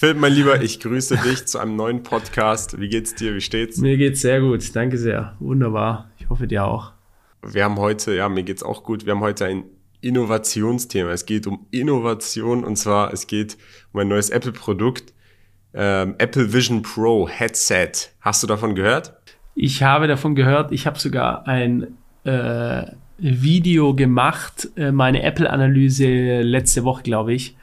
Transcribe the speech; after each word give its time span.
Philipp, 0.00 0.18
mein 0.18 0.32
Lieber, 0.32 0.62
ich 0.62 0.78
grüße 0.78 1.16
dich 1.24 1.46
zu 1.46 1.58
einem 1.58 1.74
neuen 1.74 2.04
Podcast. 2.04 2.78
Wie 2.78 2.88
geht's 2.88 3.16
dir? 3.16 3.34
Wie 3.34 3.40
steht's? 3.40 3.78
Mir 3.78 3.96
geht's 3.96 4.20
sehr 4.20 4.40
gut. 4.40 4.76
Danke 4.76 4.96
sehr. 4.96 5.34
Wunderbar. 5.40 6.08
Ich 6.20 6.28
hoffe 6.28 6.46
dir 6.46 6.66
auch. 6.66 6.92
Wir 7.42 7.64
haben 7.64 7.78
heute, 7.78 8.14
ja, 8.14 8.28
mir 8.28 8.44
geht's 8.44 8.62
auch 8.62 8.84
gut. 8.84 9.06
Wir 9.06 9.14
haben 9.14 9.22
heute 9.22 9.46
ein 9.46 9.64
Innovationsthema. 10.00 11.10
Es 11.10 11.26
geht 11.26 11.48
um 11.48 11.66
Innovation 11.72 12.62
und 12.62 12.76
zwar 12.76 13.12
es 13.12 13.26
geht 13.26 13.58
um 13.92 13.98
ein 13.98 14.06
neues 14.06 14.30
Apple-Produkt. 14.30 15.12
Ähm, 15.74 16.14
Apple 16.18 16.52
Vision 16.52 16.82
Pro 16.82 17.28
Headset. 17.28 17.90
Hast 18.20 18.40
du 18.44 18.46
davon 18.46 18.76
gehört? 18.76 19.14
Ich 19.56 19.82
habe 19.82 20.06
davon 20.06 20.36
gehört. 20.36 20.70
Ich 20.70 20.86
habe 20.86 21.00
sogar 21.00 21.48
ein 21.48 21.88
äh, 22.22 22.84
Video 23.18 23.94
gemacht, 23.94 24.68
äh, 24.76 24.92
meine 24.92 25.24
Apple-Analyse 25.24 26.42
letzte 26.42 26.84
Woche, 26.84 27.02
glaube 27.02 27.34
ich. 27.34 27.56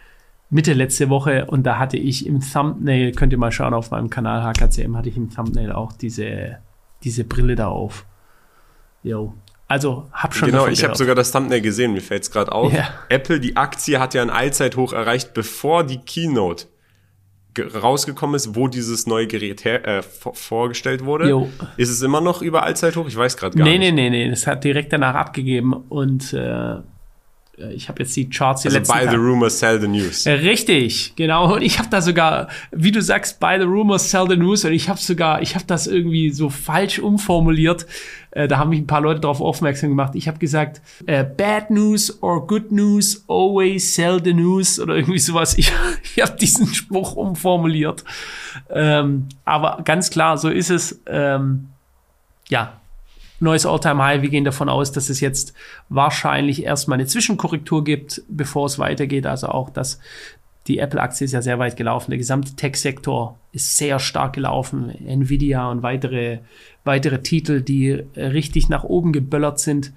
Mitte 0.49 0.73
letzte 0.73 1.09
Woche 1.09 1.45
und 1.45 1.63
da 1.63 1.79
hatte 1.79 1.97
ich 1.97 2.25
im 2.25 2.39
Thumbnail, 2.39 3.11
könnt 3.13 3.33
ihr 3.33 3.39
mal 3.39 3.51
schauen 3.51 3.73
auf 3.73 3.91
meinem 3.91 4.09
Kanal 4.09 4.43
HKCM, 4.43 4.95
hatte 4.95 5.09
ich 5.09 5.17
im 5.17 5.29
Thumbnail 5.29 5.71
auch 5.71 5.91
diese, 5.91 6.59
diese 7.03 7.23
Brille 7.23 7.55
da 7.55 7.67
auf. 7.67 8.05
Jo. 9.03 9.33
Also 9.67 10.07
hab 10.13 10.35
schon. 10.35 10.51
Genau, 10.51 10.67
ich 10.67 10.83
habe 10.83 10.95
sogar 10.95 11.15
das 11.15 11.31
Thumbnail 11.31 11.61
gesehen, 11.61 11.93
mir 11.93 12.01
fällt 12.01 12.23
es 12.23 12.31
gerade 12.31 12.51
auf. 12.51 12.71
Ja. 12.71 12.87
Apple, 13.09 13.39
die 13.39 13.57
Aktie 13.57 13.99
hat 13.99 14.13
ja 14.13 14.21
ein 14.21 14.29
Allzeithoch 14.29 14.93
erreicht, 14.93 15.33
bevor 15.33 15.83
die 15.83 15.97
Keynote 15.97 16.67
rausgekommen 17.57 18.35
ist, 18.35 18.55
wo 18.55 18.67
dieses 18.67 19.07
neue 19.07 19.27
Gerät 19.27 19.63
her, 19.65 19.87
äh, 19.87 20.03
vorgestellt 20.03 21.05
wurde. 21.05 21.29
Jo. 21.29 21.49
Ist 21.77 21.89
es 21.89 22.01
immer 22.01 22.21
noch 22.21 22.41
über 22.41 22.63
Allzeithoch? 22.63 23.07
Ich 23.07 23.15
weiß 23.15 23.37
gerade 23.37 23.57
gar 23.57 23.63
nee, 23.63 23.77
nicht. 23.77 23.93
Nee, 23.93 24.09
nee, 24.09 24.25
nee, 24.25 24.29
das 24.29 24.45
hat 24.45 24.63
direkt 24.63 24.93
danach 24.93 25.15
abgegeben 25.15 25.73
und 25.73 26.33
äh, 26.33 26.77
ich 27.73 27.87
habe 27.87 28.03
jetzt 28.03 28.15
die 28.15 28.29
Charts 28.29 28.63
hier 28.63 28.73
also 28.73 28.93
buy 28.93 29.07
the 29.09 29.15
rumors, 29.15 29.59
sell 29.59 29.79
the 29.79 29.87
news. 29.87 30.25
Richtig, 30.27 31.13
genau. 31.15 31.55
Und 31.55 31.61
ich 31.61 31.79
habe 31.79 31.89
da 31.89 32.01
sogar, 32.01 32.49
wie 32.71 32.91
du 32.91 33.01
sagst, 33.01 33.39
buy 33.39 33.57
the 33.57 33.65
rumors, 33.65 34.09
sell 34.09 34.25
the 34.27 34.35
news. 34.35 34.65
Und 34.65 34.73
ich 34.73 34.89
habe 34.89 34.99
sogar, 34.99 35.41
ich 35.41 35.55
habe 35.55 35.65
das 35.65 35.87
irgendwie 35.87 36.31
so 36.31 36.49
falsch 36.49 36.99
umformuliert. 36.99 37.85
Äh, 38.31 38.47
da 38.47 38.57
haben 38.57 38.69
mich 38.69 38.79
ein 38.79 38.87
paar 38.87 39.01
Leute 39.01 39.21
darauf 39.21 39.39
aufmerksam 39.39 39.89
gemacht. 39.89 40.15
Ich 40.15 40.27
habe 40.27 40.37
gesagt, 40.37 40.81
äh, 41.05 41.23
bad 41.23 41.71
news 41.71 42.21
or 42.21 42.45
good 42.45 42.71
news, 42.71 43.23
always 43.27 43.95
sell 43.95 44.21
the 44.21 44.33
news 44.33 44.79
oder 44.79 44.95
irgendwie 44.95 45.19
sowas. 45.19 45.57
Ich, 45.57 45.71
ich 46.15 46.21
habe 46.21 46.35
diesen 46.37 46.67
Spruch 46.73 47.15
umformuliert. 47.15 48.03
Ähm, 48.69 49.29
aber 49.45 49.81
ganz 49.85 50.09
klar, 50.09 50.37
so 50.37 50.49
ist 50.49 50.69
es. 50.69 51.01
Ähm, 51.05 51.69
ja, 52.49 52.79
neues 53.45 53.65
All-Time-High. 53.65 54.21
Wir 54.21 54.29
gehen 54.29 54.43
davon 54.43 54.67
aus, 54.67 54.91
dass 54.91 55.09
es 55.09 55.21
jetzt 55.21 55.53
wahrscheinlich 55.87 56.63
erstmal 56.63 56.99
eine 56.99 57.07
Zwischenkorrektur 57.07 57.83
gibt, 57.83 58.21
bevor 58.27 58.65
es 58.65 58.77
weitergeht. 58.77 59.25
Also 59.25 59.47
auch, 59.47 59.69
dass 59.69 59.99
die 60.67 60.79
Apple-Aktie 60.79 61.25
ist 61.25 61.31
ja 61.31 61.41
sehr 61.41 61.59
weit 61.59 61.77
gelaufen. 61.77 62.11
Der 62.11 62.17
gesamte 62.17 62.55
Tech-Sektor 62.55 63.39
ist 63.51 63.77
sehr 63.77 63.99
stark 63.99 64.33
gelaufen. 64.33 64.89
Nvidia 64.89 65.69
und 65.69 65.83
weitere, 65.83 66.39
weitere 66.83 67.21
Titel, 67.21 67.61
die 67.61 67.91
richtig 68.15 68.67
nach 68.69 68.83
oben 68.83 69.13
geböllert 69.13 69.59
sind. 69.59 69.93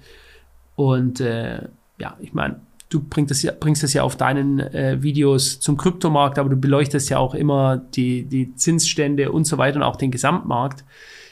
Und 0.75 1.19
äh, 1.19 1.63
ja, 1.97 2.15
ich 2.19 2.33
meine, 2.33 2.61
du 2.89 3.01
bringst 3.01 3.31
das, 3.31 3.41
ja, 3.41 3.51
bringst 3.57 3.83
das 3.83 3.93
ja 3.93 4.03
auf 4.03 4.15
deinen 4.15 4.59
äh, 4.59 5.01
Videos 5.01 5.59
zum 5.59 5.77
Kryptomarkt, 5.77 6.37
aber 6.37 6.49
du 6.49 6.55
beleuchtest 6.55 7.09
ja 7.09 7.17
auch 7.17 7.33
immer 7.33 7.77
die, 7.77 8.23
die 8.23 8.55
Zinsstände 8.55 9.31
und 9.31 9.45
so 9.45 9.57
weiter 9.57 9.77
und 9.77 9.83
auch 9.83 9.95
den 9.95 10.11
Gesamtmarkt. 10.11 10.83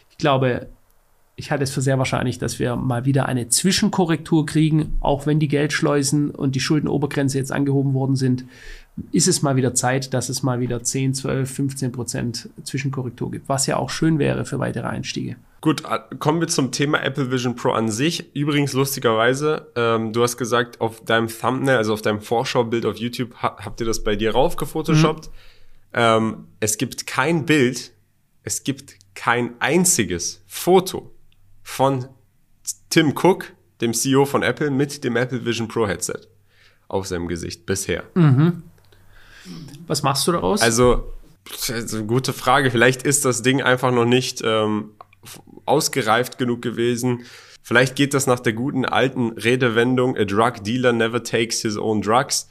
Ich 0.10 0.18
glaube, 0.18 0.68
ich 1.39 1.52
halte 1.52 1.63
es 1.63 1.71
für 1.71 1.81
sehr 1.81 1.99
wahrscheinlich, 1.99 2.39
dass 2.39 2.57
wir 2.57 2.75
mal 2.75 3.05
wieder 3.05 3.27
eine 3.27 3.47
Zwischenkorrektur 3.47 4.47
kriegen, 4.47 4.97
auch 5.02 5.27
wenn 5.27 5.39
die 5.39 5.47
Geldschleusen 5.47 6.31
und 6.31 6.55
die 6.55 6.59
Schuldenobergrenze 6.59 7.38
jetzt 7.38 7.52
angehoben 7.52 7.93
worden 7.93 8.16
sind. 8.16 8.45
Ist 9.11 9.27
es 9.27 9.43
mal 9.43 9.55
wieder 9.55 9.75
Zeit, 9.75 10.15
dass 10.15 10.30
es 10.30 10.41
mal 10.41 10.59
wieder 10.59 10.81
10, 10.81 11.13
12, 11.13 11.49
15 11.49 11.91
Prozent 11.91 12.49
Zwischenkorrektur 12.63 13.30
gibt, 13.30 13.47
was 13.47 13.67
ja 13.67 13.77
auch 13.77 13.91
schön 13.91 14.17
wäre 14.17 14.45
für 14.45 14.58
weitere 14.58 14.88
Einstiege. 14.88 15.35
Gut, 15.61 15.83
äh, 15.85 16.15
kommen 16.17 16.41
wir 16.41 16.47
zum 16.47 16.71
Thema 16.71 17.03
Apple 17.03 17.30
Vision 17.30 17.55
Pro 17.55 17.69
an 17.69 17.89
sich. 17.91 18.36
Übrigens 18.36 18.73
lustigerweise, 18.73 19.67
ähm, 19.76 20.14
du 20.14 20.23
hast 20.23 20.37
gesagt, 20.37 20.81
auf 20.81 21.05
deinem 21.05 21.27
Thumbnail, 21.27 21.77
also 21.77 21.93
auf 21.93 22.02
deinem 22.02 22.21
Vorschaubild 22.21 22.87
auf 22.87 22.97
YouTube, 22.97 23.36
ha 23.43 23.58
habt 23.64 23.80
ihr 23.80 23.86
das 23.86 24.03
bei 24.03 24.15
dir 24.15 24.31
raufgefotoshoppt. 24.31 25.27
Mhm. 25.27 25.31
Ähm, 25.93 26.37
es 26.59 26.80
gibt 26.80 27.05
kein 27.05 27.45
Bild, 27.45 27.92
es 28.42 28.64
gibt 28.64 28.95
kein 29.14 29.53
einziges 29.61 30.42
Foto 30.47 31.11
von 31.67 32.08
Tim 32.89 33.14
Cook, 33.14 33.52
dem 33.82 33.94
CEO 33.94 34.26
von 34.26 34.42
Apple, 34.42 34.72
mit 34.72 35.04
dem 35.04 35.17
Apple 35.17 35.45
Vision 35.45 35.67
Pro 35.67 35.86
Headset 35.86 36.22
auf 36.88 37.05
seinem 37.05 37.28
Gesicht 37.28 37.66
bisher. 37.66 38.04
Mhm. 38.16 38.64
Was 39.86 40.02
machst 40.02 40.26
du 40.27 40.32
daraus? 40.32 40.61
Also, 40.61 41.14
also, 41.70 42.06
gute 42.06 42.32
Frage. 42.32 42.72
Vielleicht 42.72 43.04
ist 43.04 43.26
das 43.26 43.42
Ding 43.42 43.61
einfach 43.61 43.92
noch 43.92 44.06
nicht 44.06 44.42
ähm, 44.44 44.92
ausgereift 45.66 46.38
genug 46.38 46.61
gewesen. 46.61 47.26
Vielleicht 47.61 47.95
geht 47.98 48.14
das 48.14 48.27
nach 48.27 48.39
der 48.39 48.54
guten 48.54 48.86
alten 48.86 49.33
Redewendung, 49.33 50.17
a 50.17 50.23
drug 50.23 50.64
dealer 50.64 50.94
never 50.94 51.22
takes 51.22 51.61
his 51.61 51.77
own 51.77 52.02
drugs. 52.02 52.48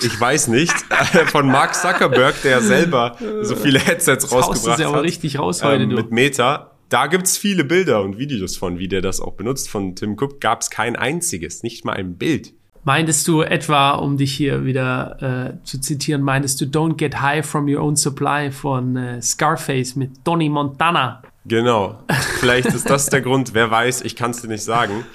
Ich 0.00 0.18
weiß 0.18 0.48
nicht. 0.48 0.72
Von 1.26 1.48
Mark 1.48 1.74
Zuckerberg, 1.74 2.40
der 2.42 2.62
selber 2.62 3.18
so 3.42 3.56
viele 3.56 3.78
Headsets 3.78 4.24
das 4.24 4.32
rausgebracht 4.32 4.80
hat. 4.80 4.86
aber 4.86 5.02
richtig 5.02 5.38
raus 5.38 5.62
heute, 5.62 5.82
ähm, 5.82 5.94
Mit 5.94 6.10
Meta 6.10 6.73
da 6.88 7.06
gibt's 7.06 7.36
viele 7.36 7.64
Bilder 7.64 8.02
und 8.02 8.18
Videos 8.18 8.56
von, 8.56 8.78
wie 8.78 8.88
der 8.88 9.02
das 9.02 9.20
auch 9.20 9.32
benutzt. 9.32 9.68
Von 9.68 9.96
Tim 9.96 10.16
Cook 10.18 10.40
gab's 10.40 10.70
kein 10.70 10.96
einziges, 10.96 11.62
nicht 11.62 11.84
mal 11.84 11.94
ein 11.94 12.16
Bild. 12.16 12.52
Meintest 12.84 13.26
du 13.28 13.40
etwa, 13.40 13.92
um 13.92 14.18
dich 14.18 14.34
hier 14.34 14.66
wieder 14.66 15.56
äh, 15.62 15.64
zu 15.64 15.80
zitieren, 15.80 16.20
meintest 16.20 16.60
du 16.60 16.66
Don't 16.66 16.96
Get 16.96 17.20
High 17.22 17.44
from 17.44 17.66
Your 17.66 17.82
Own 17.82 17.96
Supply 17.96 18.50
von 18.50 18.96
äh, 18.96 19.22
Scarface 19.22 19.96
mit 19.96 20.22
Tony 20.22 20.50
Montana? 20.50 21.22
Genau. 21.46 21.98
Vielleicht 22.40 22.66
ist 22.66 22.88
das 22.88 23.06
der 23.06 23.22
Grund, 23.22 23.54
wer 23.54 23.70
weiß, 23.70 24.02
ich 24.02 24.16
kann 24.16 24.32
es 24.32 24.42
dir 24.42 24.48
nicht 24.48 24.64
sagen. 24.64 25.06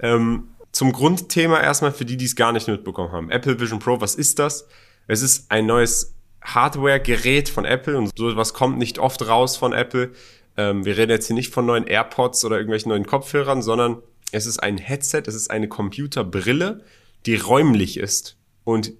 Ähm, 0.00 0.44
zum 0.72 0.92
Grundthema 0.92 1.60
erstmal 1.60 1.92
für 1.92 2.04
die, 2.04 2.16
die 2.16 2.26
es 2.26 2.36
gar 2.36 2.52
nicht 2.52 2.68
mitbekommen 2.68 3.12
haben. 3.12 3.30
Apple 3.30 3.60
Vision 3.60 3.78
Pro, 3.78 4.00
was 4.00 4.14
ist 4.14 4.38
das? 4.38 4.66
Es 5.06 5.22
ist 5.22 5.50
ein 5.50 5.66
neues 5.66 6.14
Hardware-Gerät 6.42 7.48
von 7.48 7.64
Apple 7.64 7.98
und 7.98 8.10
sowas 8.16 8.54
kommt 8.54 8.78
nicht 8.78 8.98
oft 8.98 9.26
raus 9.26 9.56
von 9.56 9.72
Apple. 9.72 10.12
Ähm, 10.58 10.84
wir 10.84 10.98
reden 10.98 11.12
jetzt 11.12 11.28
hier 11.28 11.36
nicht 11.36 11.54
von 11.54 11.64
neuen 11.64 11.86
AirPods 11.86 12.44
oder 12.44 12.56
irgendwelchen 12.56 12.90
neuen 12.90 13.06
Kopfhörern, 13.06 13.62
sondern 13.62 14.02
es 14.32 14.44
ist 14.44 14.58
ein 14.58 14.76
Headset, 14.76 15.22
es 15.26 15.34
ist 15.34 15.50
eine 15.50 15.68
Computerbrille, 15.68 16.84
die 17.24 17.36
räumlich 17.36 17.96
ist 17.96 18.36
und 18.64 18.92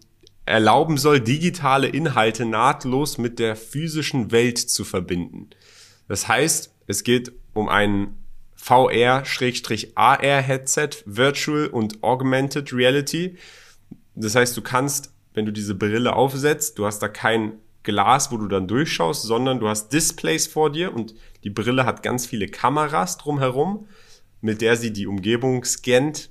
erlauben 0.46 0.96
soll, 0.96 1.20
digitale 1.20 1.88
Inhalte 1.88 2.46
nahtlos 2.46 3.18
mit 3.18 3.38
der 3.38 3.54
physischen 3.56 4.30
Welt 4.30 4.56
zu 4.56 4.84
verbinden. 4.84 5.50
Das 6.06 6.26
heißt, 6.26 6.72
es 6.86 7.04
geht 7.04 7.32
um 7.52 7.68
ein 7.68 8.16
VR-AR-Headset, 8.54 9.84
Virtual 11.04 11.66
und 11.66 12.02
Augmented 12.02 12.72
Reality. 12.72 13.36
Das 14.14 14.34
heißt, 14.34 14.56
du 14.56 14.62
kannst, 14.62 15.12
wenn 15.34 15.44
du 15.44 15.52
diese 15.52 15.74
Brille 15.74 16.16
aufsetzt, 16.16 16.78
du 16.78 16.86
hast 16.86 17.00
da 17.00 17.08
kein 17.08 17.58
Glas, 17.88 18.30
wo 18.30 18.36
du 18.36 18.48
dann 18.48 18.68
durchschaust, 18.68 19.22
sondern 19.22 19.60
du 19.60 19.68
hast 19.68 19.94
Displays 19.94 20.46
vor 20.46 20.70
dir 20.70 20.94
und 20.94 21.14
die 21.42 21.48
Brille 21.48 21.86
hat 21.86 22.02
ganz 22.02 22.26
viele 22.26 22.46
Kameras 22.46 23.16
drumherum, 23.16 23.86
mit 24.42 24.60
der 24.60 24.76
sie 24.76 24.92
die 24.92 25.06
Umgebung 25.06 25.64
scannt 25.64 26.28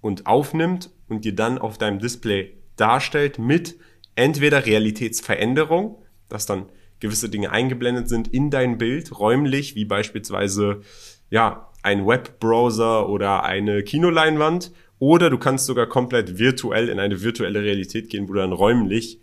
und 0.00 0.26
aufnimmt 0.26 0.90
und 1.08 1.24
dir 1.24 1.34
dann 1.34 1.58
auf 1.58 1.78
deinem 1.78 1.98
Display 1.98 2.56
darstellt 2.76 3.40
mit 3.40 3.76
entweder 4.14 4.66
Realitätsveränderung, 4.66 6.00
dass 6.28 6.46
dann 6.46 6.66
gewisse 7.00 7.28
Dinge 7.28 7.50
eingeblendet 7.50 8.08
sind 8.08 8.28
in 8.28 8.50
dein 8.50 8.78
Bild, 8.78 9.18
räumlich, 9.18 9.74
wie 9.74 9.84
beispielsweise 9.84 10.82
ja, 11.28 11.72
ein 11.82 12.06
Webbrowser 12.06 13.08
oder 13.08 13.42
eine 13.42 13.82
Kinoleinwand, 13.82 14.70
oder 15.00 15.28
du 15.28 15.38
kannst 15.38 15.66
sogar 15.66 15.88
komplett 15.88 16.38
virtuell 16.38 16.88
in 16.88 17.00
eine 17.00 17.20
virtuelle 17.20 17.62
Realität 17.62 18.10
gehen, 18.10 18.28
wo 18.28 18.34
du 18.34 18.38
dann 18.38 18.52
räumlich 18.52 19.18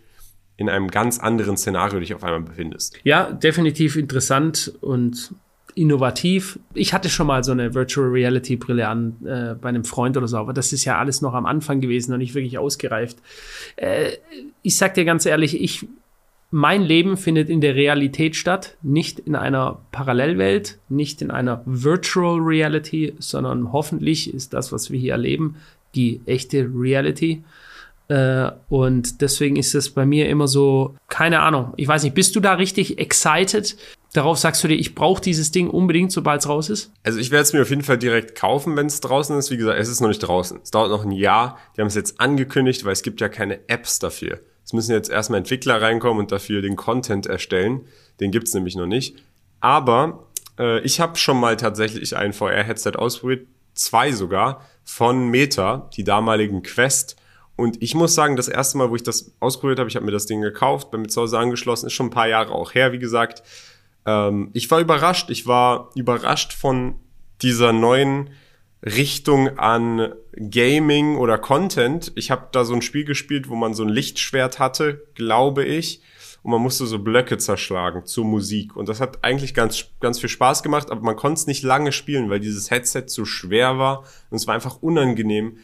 in 0.62 0.68
einem 0.68 0.88
ganz 0.88 1.18
anderen 1.18 1.56
Szenario 1.56 1.98
dich 2.00 2.14
auf 2.14 2.22
einmal 2.24 2.40
befindest. 2.40 2.96
Ja, 3.02 3.30
definitiv 3.32 3.96
interessant 3.96 4.72
und 4.80 5.34
innovativ. 5.74 6.58
Ich 6.74 6.94
hatte 6.94 7.08
schon 7.08 7.26
mal 7.26 7.42
so 7.42 7.52
eine 7.52 7.74
Virtual 7.74 8.08
Reality 8.08 8.56
Brille 8.56 8.86
an 8.86 9.16
äh, 9.24 9.54
bei 9.60 9.68
einem 9.68 9.84
Freund 9.84 10.16
oder 10.16 10.28
so, 10.28 10.36
aber 10.36 10.52
das 10.52 10.72
ist 10.72 10.84
ja 10.84 10.98
alles 10.98 11.20
noch 11.20 11.34
am 11.34 11.46
Anfang 11.46 11.80
gewesen, 11.80 12.12
noch 12.12 12.18
nicht 12.18 12.34
wirklich 12.34 12.58
ausgereift. 12.58 13.18
Äh, 13.76 14.12
ich 14.62 14.76
sag 14.76 14.94
dir 14.94 15.04
ganz 15.04 15.26
ehrlich, 15.26 15.60
ich 15.60 15.86
mein 16.50 16.82
Leben 16.82 17.16
findet 17.16 17.48
in 17.48 17.62
der 17.62 17.74
Realität 17.74 18.36
statt, 18.36 18.76
nicht 18.82 19.18
in 19.18 19.34
einer 19.34 19.80
Parallelwelt, 19.90 20.78
nicht 20.90 21.22
in 21.22 21.30
einer 21.30 21.62
Virtual 21.64 22.38
Reality, 22.38 23.14
sondern 23.18 23.72
hoffentlich 23.72 24.32
ist 24.32 24.52
das, 24.52 24.70
was 24.70 24.90
wir 24.90 25.00
hier 25.00 25.12
erleben, 25.12 25.56
die 25.94 26.20
echte 26.26 26.70
Reality. 26.74 27.42
Äh, 28.08 28.50
und 28.68 29.20
deswegen 29.20 29.56
ist 29.56 29.74
es 29.74 29.90
bei 29.90 30.04
mir 30.04 30.28
immer 30.28 30.48
so, 30.48 30.94
keine 31.08 31.40
Ahnung, 31.40 31.72
ich 31.76 31.88
weiß 31.88 32.02
nicht, 32.02 32.14
bist 32.14 32.36
du 32.36 32.40
da 32.40 32.54
richtig 32.54 32.98
excited? 32.98 33.76
Darauf 34.12 34.38
sagst 34.38 34.62
du 34.62 34.68
dir, 34.68 34.74
ich 34.74 34.94
brauche 34.94 35.22
dieses 35.22 35.52
Ding 35.52 35.70
unbedingt, 35.70 36.12
sobald 36.12 36.42
es 36.42 36.48
raus 36.48 36.68
ist? 36.68 36.92
Also 37.02 37.18
ich 37.18 37.30
werde 37.30 37.44
es 37.44 37.52
mir 37.54 37.62
auf 37.62 37.70
jeden 37.70 37.82
Fall 37.82 37.96
direkt 37.96 38.34
kaufen, 38.34 38.76
wenn 38.76 38.86
es 38.86 39.00
draußen 39.00 39.38
ist. 39.38 39.50
Wie 39.50 39.56
gesagt, 39.56 39.78
es 39.78 39.88
ist 39.88 40.00
noch 40.00 40.08
nicht 40.08 40.18
draußen. 40.18 40.60
Es 40.62 40.70
dauert 40.70 40.90
noch 40.90 41.04
ein 41.04 41.12
Jahr. 41.12 41.58
Die 41.76 41.80
haben 41.80 41.88
es 41.88 41.94
jetzt 41.94 42.20
angekündigt, 42.20 42.84
weil 42.84 42.92
es 42.92 43.02
gibt 43.02 43.22
ja 43.22 43.30
keine 43.30 43.66
Apps 43.68 43.98
dafür. 43.98 44.40
Es 44.64 44.74
müssen 44.74 44.92
jetzt 44.92 45.10
erstmal 45.10 45.38
Entwickler 45.38 45.80
reinkommen 45.80 46.20
und 46.20 46.32
dafür 46.32 46.60
den 46.60 46.76
Content 46.76 47.26
erstellen. 47.26 47.86
Den 48.20 48.30
gibt's 48.30 48.52
nämlich 48.52 48.76
noch 48.76 48.86
nicht. 48.86 49.16
Aber 49.60 50.26
äh, 50.58 50.80
ich 50.80 51.00
habe 51.00 51.16
schon 51.16 51.40
mal 51.40 51.56
tatsächlich 51.56 52.16
ein 52.16 52.32
VR-Headset 52.32 52.92
ausprobiert, 52.96 53.46
zwei 53.74 54.12
sogar, 54.12 54.66
von 54.84 55.28
Meta, 55.28 55.88
die 55.96 56.04
damaligen 56.04 56.62
Quest. 56.62 57.16
Und 57.56 57.82
ich 57.82 57.94
muss 57.94 58.14
sagen, 58.14 58.36
das 58.36 58.48
erste 58.48 58.78
Mal, 58.78 58.90
wo 58.90 58.96
ich 58.96 59.02
das 59.02 59.34
ausprobiert 59.40 59.78
habe, 59.78 59.88
ich 59.88 59.96
habe 59.96 60.06
mir 60.06 60.12
das 60.12 60.26
Ding 60.26 60.40
gekauft, 60.40 60.90
bei 60.90 60.98
mir 60.98 61.08
zu 61.08 61.20
Hause 61.20 61.38
angeschlossen, 61.38 61.86
ist 61.86 61.92
schon 61.92 62.06
ein 62.06 62.10
paar 62.10 62.28
Jahre 62.28 62.52
auch 62.52 62.74
her, 62.74 62.92
wie 62.92 62.98
gesagt. 62.98 63.42
Ähm, 64.06 64.50
ich 64.52 64.70
war 64.70 64.80
überrascht. 64.80 65.30
Ich 65.30 65.46
war 65.46 65.90
überrascht 65.94 66.52
von 66.52 66.96
dieser 67.42 67.72
neuen 67.72 68.30
Richtung 68.84 69.58
an 69.58 70.12
Gaming 70.34 71.16
oder 71.16 71.38
Content. 71.38 72.12
Ich 72.16 72.30
habe 72.30 72.48
da 72.52 72.64
so 72.64 72.74
ein 72.74 72.82
Spiel 72.82 73.04
gespielt, 73.04 73.48
wo 73.48 73.54
man 73.54 73.74
so 73.74 73.84
ein 73.84 73.88
Lichtschwert 73.88 74.58
hatte, 74.58 75.06
glaube 75.14 75.64
ich. 75.64 76.02
Und 76.42 76.50
man 76.50 76.60
musste 76.60 76.86
so 76.86 76.98
Blöcke 76.98 77.38
zerschlagen 77.38 78.04
zur 78.04 78.24
Musik. 78.24 78.74
Und 78.74 78.88
das 78.88 79.00
hat 79.00 79.22
eigentlich 79.22 79.54
ganz, 79.54 79.84
ganz 80.00 80.18
viel 80.18 80.28
Spaß 80.28 80.64
gemacht, 80.64 80.90
aber 80.90 81.00
man 81.02 81.14
konnte 81.14 81.38
es 81.38 81.46
nicht 81.46 81.62
lange 81.62 81.92
spielen, 81.92 82.30
weil 82.30 82.40
dieses 82.40 82.72
Headset 82.72 83.06
zu 83.06 83.24
schwer 83.24 83.78
war. 83.78 84.00
Und 84.30 84.36
es 84.36 84.48
war 84.48 84.54
einfach 84.54 84.82
unangenehm, 84.82 85.58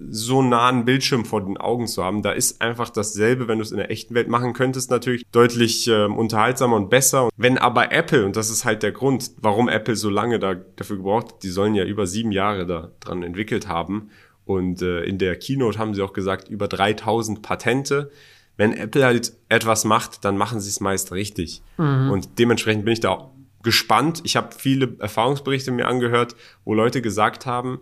so 0.00 0.42
nah 0.42 0.68
einen 0.68 0.84
Bildschirm 0.84 1.24
vor 1.24 1.44
den 1.44 1.56
Augen 1.56 1.86
zu 1.86 2.04
haben. 2.04 2.22
Da 2.22 2.32
ist 2.32 2.60
einfach 2.60 2.90
dasselbe, 2.90 3.48
wenn 3.48 3.58
du 3.58 3.62
es 3.62 3.70
in 3.70 3.76
der 3.78 3.90
echten 3.90 4.14
Welt 4.14 4.28
machen 4.28 4.52
könntest, 4.52 4.90
natürlich 4.90 5.24
deutlich 5.32 5.88
äh, 5.88 6.04
unterhaltsamer 6.04 6.76
und 6.76 6.90
besser. 6.90 7.30
Wenn 7.36 7.58
aber 7.58 7.92
Apple, 7.92 8.24
und 8.24 8.36
das 8.36 8.50
ist 8.50 8.64
halt 8.64 8.82
der 8.82 8.92
Grund, 8.92 9.32
warum 9.40 9.68
Apple 9.68 9.96
so 9.96 10.10
lange 10.10 10.38
da, 10.38 10.54
dafür 10.54 10.96
gebraucht 10.96 11.32
hat, 11.32 11.42
die 11.42 11.50
sollen 11.50 11.74
ja 11.74 11.84
über 11.84 12.06
sieben 12.06 12.32
Jahre 12.32 12.66
da 12.66 12.90
dran 13.00 13.22
entwickelt 13.22 13.68
haben. 13.68 14.10
Und 14.44 14.82
äh, 14.82 15.04
in 15.04 15.18
der 15.18 15.36
Keynote 15.36 15.78
haben 15.78 15.94
sie 15.94 16.02
auch 16.02 16.12
gesagt, 16.12 16.48
über 16.48 16.68
3000 16.68 17.42
Patente. 17.42 18.10
Wenn 18.56 18.72
Apple 18.72 19.04
halt 19.04 19.32
etwas 19.48 19.84
macht, 19.84 20.24
dann 20.24 20.36
machen 20.36 20.60
sie 20.60 20.68
es 20.68 20.80
meist 20.80 21.12
richtig. 21.12 21.62
Mhm. 21.78 22.10
Und 22.10 22.38
dementsprechend 22.38 22.84
bin 22.84 22.92
ich 22.92 23.00
da 23.00 23.30
gespannt. 23.62 24.20
Ich 24.24 24.36
habe 24.36 24.54
viele 24.56 24.96
Erfahrungsberichte 24.98 25.72
mir 25.72 25.88
angehört, 25.88 26.36
wo 26.64 26.74
Leute 26.74 27.02
gesagt 27.02 27.46
haben, 27.46 27.80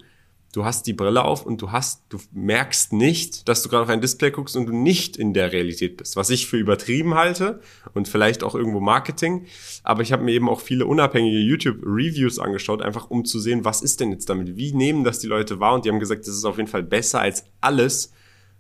du 0.53 0.67
hast 0.67 0.87
die 0.87 0.93
Brille 0.93 1.25
auf 1.25 1.47
und 1.47 1.63
du 1.63 1.73
hast, 1.73 2.03
du 2.11 2.19
merkst 2.31 2.93
nicht, 2.93 3.49
dass 3.49 3.63
du 3.63 3.71
gerade 3.71 3.85
auf 3.85 3.89
ein 3.89 4.03
Display 4.03 4.31
guckst 4.31 4.55
und 4.55 4.67
du 4.67 4.73
nicht 4.73 5.17
in 5.17 5.33
der 5.33 5.51
Realität 5.51 5.97
bist. 5.97 6.15
Was 6.15 6.29
ich 6.29 6.47
für 6.47 6.59
übertrieben 6.59 7.15
halte 7.15 7.61
und 7.95 8.07
vielleicht 8.07 8.45
auch 8.45 8.55
irgendwo 8.55 8.79
Marketing. 8.79 9.47
Aber 9.83 10.03
ich 10.03 10.13
habe 10.13 10.23
mir 10.23 10.33
eben 10.33 10.51
auch 10.51 10.61
viele 10.61 10.87
unabhängige 10.87 11.39
YouTube-Reviews 11.39 12.39
angeschaut, 12.39 12.83
einfach 12.83 13.09
um 13.11 13.25
zu 13.25 13.41
sehen, 13.41 13.65
was 13.65 13.81
ist 13.81 14.01
denn 14.01 14.13
jetzt 14.13 14.29
damit? 14.29 14.57
Wie 14.57 14.73
nehmen 14.73 15.05
das 15.05 15.19
die 15.19 15.27
Leute 15.27 15.59
wahr? 15.59 15.75
Und 15.75 15.87
die 15.87 15.89
haben 15.89 16.01
gesagt, 16.01 16.27
das 16.27 16.37
ist 16.37 16.45
auf 16.45 16.59
jeden 16.59 16.69
Fall 16.69 16.83
besser 16.83 17.21
als 17.21 17.45
alles, 17.63 18.13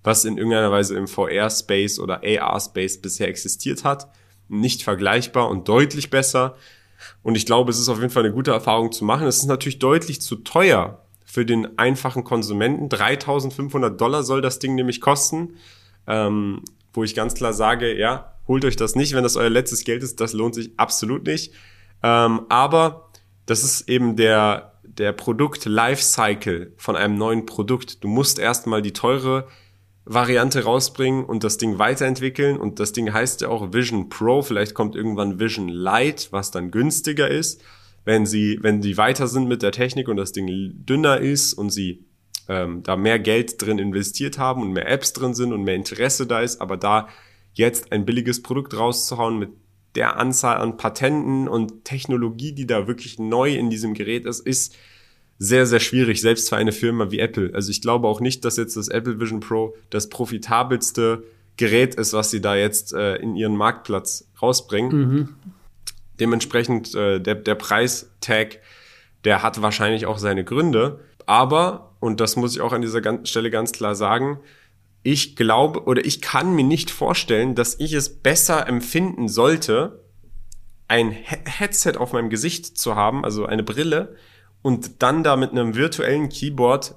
was 0.02 0.24
in 0.24 0.38
irgendeiner 0.38 0.72
Weise 0.72 0.96
im 0.96 1.06
VR-Space 1.06 1.98
oder 1.98 2.22
AR-Space 2.24 3.02
bisher 3.02 3.28
existiert 3.28 3.84
hat. 3.84 4.08
Nicht 4.48 4.82
vergleichbar 4.82 5.50
und 5.50 5.68
deutlich 5.68 6.08
besser. 6.08 6.56
Und 7.22 7.36
ich 7.36 7.44
glaube, 7.44 7.70
es 7.70 7.78
ist 7.78 7.88
auf 7.88 7.98
jeden 7.98 8.10
Fall 8.10 8.24
eine 8.24 8.32
gute 8.32 8.50
Erfahrung 8.50 8.92
zu 8.92 9.04
machen. 9.04 9.26
Es 9.26 9.38
ist 9.38 9.46
natürlich 9.46 9.78
deutlich 9.78 10.22
zu 10.22 10.36
teuer 10.36 11.01
für 11.32 11.46
den 11.46 11.78
einfachen 11.78 12.24
Konsumenten. 12.24 12.90
3500 12.90 13.98
Dollar 13.98 14.22
soll 14.22 14.42
das 14.42 14.58
Ding 14.58 14.74
nämlich 14.74 15.00
kosten, 15.00 15.54
ähm, 16.06 16.60
wo 16.92 17.04
ich 17.04 17.14
ganz 17.14 17.32
klar 17.32 17.54
sage, 17.54 17.98
ja, 17.98 18.34
holt 18.46 18.66
euch 18.66 18.76
das 18.76 18.96
nicht, 18.96 19.14
wenn 19.14 19.22
das 19.22 19.36
euer 19.36 19.48
letztes 19.48 19.84
Geld 19.84 20.02
ist, 20.02 20.20
das 20.20 20.34
lohnt 20.34 20.54
sich 20.54 20.72
absolut 20.76 21.26
nicht. 21.26 21.54
Ähm, 22.02 22.42
aber 22.50 23.08
das 23.46 23.64
ist 23.64 23.88
eben 23.88 24.14
der, 24.16 24.74
der 24.82 25.12
Produkt-Lifecycle 25.12 26.74
von 26.76 26.96
einem 26.96 27.16
neuen 27.16 27.46
Produkt. 27.46 28.04
Du 28.04 28.08
musst 28.08 28.38
erstmal 28.38 28.82
die 28.82 28.92
teure 28.92 29.48
Variante 30.04 30.64
rausbringen 30.64 31.24
und 31.24 31.44
das 31.44 31.56
Ding 31.56 31.78
weiterentwickeln. 31.78 32.58
Und 32.58 32.78
das 32.78 32.92
Ding 32.92 33.10
heißt 33.10 33.40
ja 33.40 33.48
auch 33.48 33.72
Vision 33.72 34.10
Pro. 34.10 34.42
Vielleicht 34.42 34.74
kommt 34.74 34.94
irgendwann 34.94 35.40
Vision 35.40 35.70
Lite, 35.70 36.26
was 36.30 36.50
dann 36.50 36.70
günstiger 36.70 37.28
ist 37.28 37.62
wenn 38.04 38.26
sie, 38.26 38.58
wenn 38.62 38.82
sie 38.82 38.96
weiter 38.96 39.26
sind 39.26 39.48
mit 39.48 39.62
der 39.62 39.72
Technik 39.72 40.08
und 40.08 40.16
das 40.16 40.32
Ding 40.32 40.46
dünner 40.84 41.18
ist 41.18 41.54
und 41.54 41.70
sie 41.70 42.04
ähm, 42.48 42.82
da 42.82 42.96
mehr 42.96 43.18
Geld 43.18 43.62
drin 43.62 43.78
investiert 43.78 44.38
haben 44.38 44.62
und 44.62 44.72
mehr 44.72 44.88
Apps 44.88 45.12
drin 45.12 45.34
sind 45.34 45.52
und 45.52 45.62
mehr 45.62 45.76
Interesse 45.76 46.26
da 46.26 46.40
ist, 46.40 46.60
aber 46.60 46.76
da 46.76 47.08
jetzt 47.52 47.92
ein 47.92 48.04
billiges 48.04 48.42
Produkt 48.42 48.76
rauszuhauen 48.76 49.38
mit 49.38 49.50
der 49.94 50.16
Anzahl 50.16 50.56
an 50.56 50.76
Patenten 50.76 51.48
und 51.48 51.84
Technologie, 51.84 52.52
die 52.52 52.66
da 52.66 52.86
wirklich 52.86 53.18
neu 53.18 53.54
in 53.54 53.70
diesem 53.70 53.94
Gerät 53.94 54.24
ist, 54.24 54.40
ist 54.40 54.74
sehr, 55.38 55.66
sehr 55.66 55.80
schwierig, 55.80 56.20
selbst 56.20 56.48
für 56.48 56.56
eine 56.56 56.72
Firma 56.72 57.10
wie 57.10 57.18
Apple. 57.18 57.50
Also 57.52 57.70
ich 57.70 57.82
glaube 57.82 58.08
auch 58.08 58.20
nicht, 58.20 58.44
dass 58.44 58.56
jetzt 58.56 58.76
das 58.76 58.88
Apple 58.88 59.20
Vision 59.20 59.40
Pro 59.40 59.74
das 59.90 60.08
profitabelste 60.08 61.24
Gerät 61.56 61.96
ist, 61.96 62.12
was 62.12 62.30
sie 62.30 62.40
da 62.40 62.56
jetzt 62.56 62.94
äh, 62.94 63.16
in 63.16 63.36
ihren 63.36 63.56
Marktplatz 63.56 64.30
rausbringen. 64.40 64.96
Mhm. 64.96 65.28
Dementsprechend 66.22 66.94
äh, 66.94 67.18
der, 67.18 67.34
der 67.34 67.56
Preistag, 67.56 68.60
der 69.24 69.42
hat 69.42 69.60
wahrscheinlich 69.60 70.06
auch 70.06 70.18
seine 70.18 70.44
Gründe. 70.44 71.00
Aber, 71.26 71.96
und 71.98 72.20
das 72.20 72.36
muss 72.36 72.54
ich 72.54 72.60
auch 72.60 72.72
an 72.72 72.80
dieser 72.80 73.02
Stelle 73.26 73.50
ganz 73.50 73.72
klar 73.72 73.96
sagen, 73.96 74.38
ich 75.02 75.34
glaube 75.34 75.82
oder 75.82 76.04
ich 76.04 76.22
kann 76.22 76.54
mir 76.54 76.62
nicht 76.62 76.92
vorstellen, 76.92 77.56
dass 77.56 77.74
ich 77.80 77.92
es 77.92 78.22
besser 78.22 78.68
empfinden 78.68 79.26
sollte, 79.26 80.04
ein 80.86 81.10
Headset 81.10 81.94
auf 81.96 82.12
meinem 82.12 82.30
Gesicht 82.30 82.78
zu 82.78 82.94
haben, 82.94 83.24
also 83.24 83.46
eine 83.46 83.64
Brille, 83.64 84.14
und 84.62 85.02
dann 85.02 85.24
da 85.24 85.34
mit 85.34 85.50
einem 85.50 85.74
virtuellen 85.74 86.28
Keyboard 86.28 86.94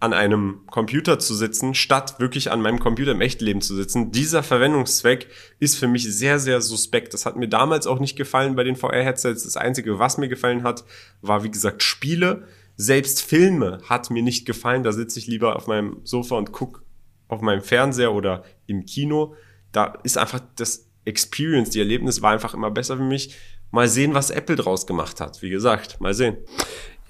an 0.00 0.12
einem 0.12 0.60
Computer 0.70 1.18
zu 1.18 1.34
sitzen, 1.34 1.74
statt 1.74 2.20
wirklich 2.20 2.52
an 2.52 2.60
meinem 2.60 2.78
Computer 2.78 3.12
im 3.12 3.20
Echtleben 3.20 3.60
zu 3.60 3.74
sitzen. 3.74 4.12
Dieser 4.12 4.44
Verwendungszweck 4.44 5.28
ist 5.58 5.76
für 5.76 5.88
mich 5.88 6.04
sehr, 6.04 6.38
sehr 6.38 6.60
suspekt. 6.60 7.14
Das 7.14 7.26
hat 7.26 7.36
mir 7.36 7.48
damals 7.48 7.86
auch 7.86 7.98
nicht 7.98 8.16
gefallen 8.16 8.54
bei 8.54 8.62
den 8.62 8.76
VR-Headsets. 8.76 9.42
Das 9.42 9.56
Einzige, 9.56 9.98
was 9.98 10.16
mir 10.16 10.28
gefallen 10.28 10.62
hat, 10.62 10.84
war, 11.20 11.42
wie 11.42 11.50
gesagt, 11.50 11.82
Spiele. 11.82 12.46
Selbst 12.76 13.22
Filme 13.22 13.78
hat 13.88 14.10
mir 14.10 14.22
nicht 14.22 14.46
gefallen. 14.46 14.84
Da 14.84 14.92
sitze 14.92 15.18
ich 15.18 15.26
lieber 15.26 15.56
auf 15.56 15.66
meinem 15.66 16.00
Sofa 16.04 16.36
und 16.36 16.52
gucke 16.52 16.82
auf 17.26 17.40
meinem 17.40 17.62
Fernseher 17.62 18.12
oder 18.12 18.44
im 18.66 18.86
Kino. 18.86 19.34
Da 19.72 19.98
ist 20.04 20.16
einfach 20.16 20.40
das 20.54 20.88
Experience, 21.04 21.70
die 21.70 21.80
Erlebnis 21.80 22.22
war 22.22 22.32
einfach 22.32 22.54
immer 22.54 22.70
besser 22.70 22.96
für 22.96 23.02
mich. 23.02 23.34
Mal 23.70 23.88
sehen, 23.88 24.14
was 24.14 24.30
Apple 24.30 24.56
draus 24.56 24.86
gemacht 24.86 25.20
hat. 25.20 25.42
Wie 25.42 25.50
gesagt, 25.50 26.00
mal 26.00 26.14
sehen. 26.14 26.36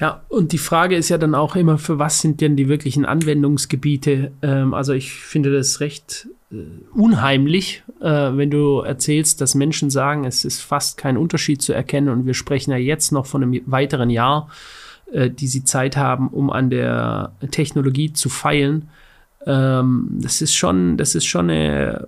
Ja, 0.01 0.23
und 0.29 0.53
die 0.53 0.59
Frage 0.59 0.95
ist 0.95 1.09
ja 1.09 1.19
dann 1.19 1.35
auch 1.35 1.57
immer, 1.57 1.77
für 1.77 1.99
was 1.99 2.21
sind 2.21 2.41
denn 2.41 2.55
die 2.55 2.69
wirklichen 2.69 3.05
Anwendungsgebiete? 3.05 4.31
Ähm, 4.43 4.73
also 4.73 4.93
ich 4.93 5.13
finde 5.13 5.53
das 5.53 5.81
recht 5.81 6.29
äh, 6.53 6.57
unheimlich, 6.95 7.83
äh, 8.01 8.05
wenn 8.07 8.51
du 8.51 8.81
erzählst, 8.81 9.41
dass 9.41 9.57
Menschen 9.57 9.91
sagen, 9.91 10.25
es 10.25 10.45
ist 10.45 10.61
fast 10.61 10.99
kein 10.99 11.17
Unterschied 11.17 11.63
zu 11.63 11.73
erkennen 11.73 12.11
und 12.11 12.27
wir 12.27 12.35
sprechen 12.35 12.71
ja 12.71 12.77
jetzt 12.77 13.11
noch 13.11 13.27
von 13.27 13.43
einem 13.43 13.61
weiteren 13.67 14.09
Jahr, 14.09 14.49
äh, 15.13 15.31
die 15.31 15.49
sie 15.49 15.65
Zeit 15.65 15.97
haben, 15.97 16.29
um 16.29 16.51
an 16.51 16.71
der 16.71 17.33
Technologie 17.51 18.13
zu 18.13 18.29
feilen. 18.29 18.89
Ähm, 19.47 20.11
das 20.21 20.43
ist 20.43 20.55
schon, 20.55 20.97
das 20.97 21.17
ist 21.17 21.27
schon 21.27 21.51
eine 21.51 22.07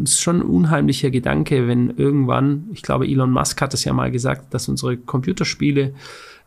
das 0.00 0.12
ist 0.12 0.20
schon 0.20 0.36
ein 0.36 0.42
unheimlicher 0.42 1.10
Gedanke, 1.10 1.66
wenn 1.66 1.90
irgendwann, 1.90 2.68
ich 2.72 2.82
glaube, 2.82 3.08
Elon 3.08 3.32
Musk 3.32 3.60
hat 3.60 3.74
es 3.74 3.84
ja 3.84 3.92
mal 3.92 4.12
gesagt, 4.12 4.54
dass 4.54 4.68
unsere 4.68 4.96
Computerspiele 4.96 5.92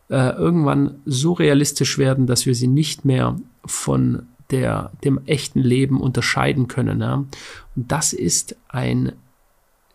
äh, 0.08 0.30
irgendwann 0.30 1.00
so 1.04 1.32
realistisch 1.32 1.98
werden, 1.98 2.26
dass 2.26 2.46
wir 2.46 2.54
sie 2.54 2.68
nicht 2.68 3.04
mehr 3.04 3.36
von 3.64 4.26
der, 4.50 4.92
dem 5.04 5.20
echten 5.26 5.60
Leben 5.60 6.00
unterscheiden 6.00 6.68
können. 6.68 7.00
Ja? 7.00 7.14
Und 7.14 7.92
das 7.92 8.12
ist 8.12 8.56
ein, 8.68 9.12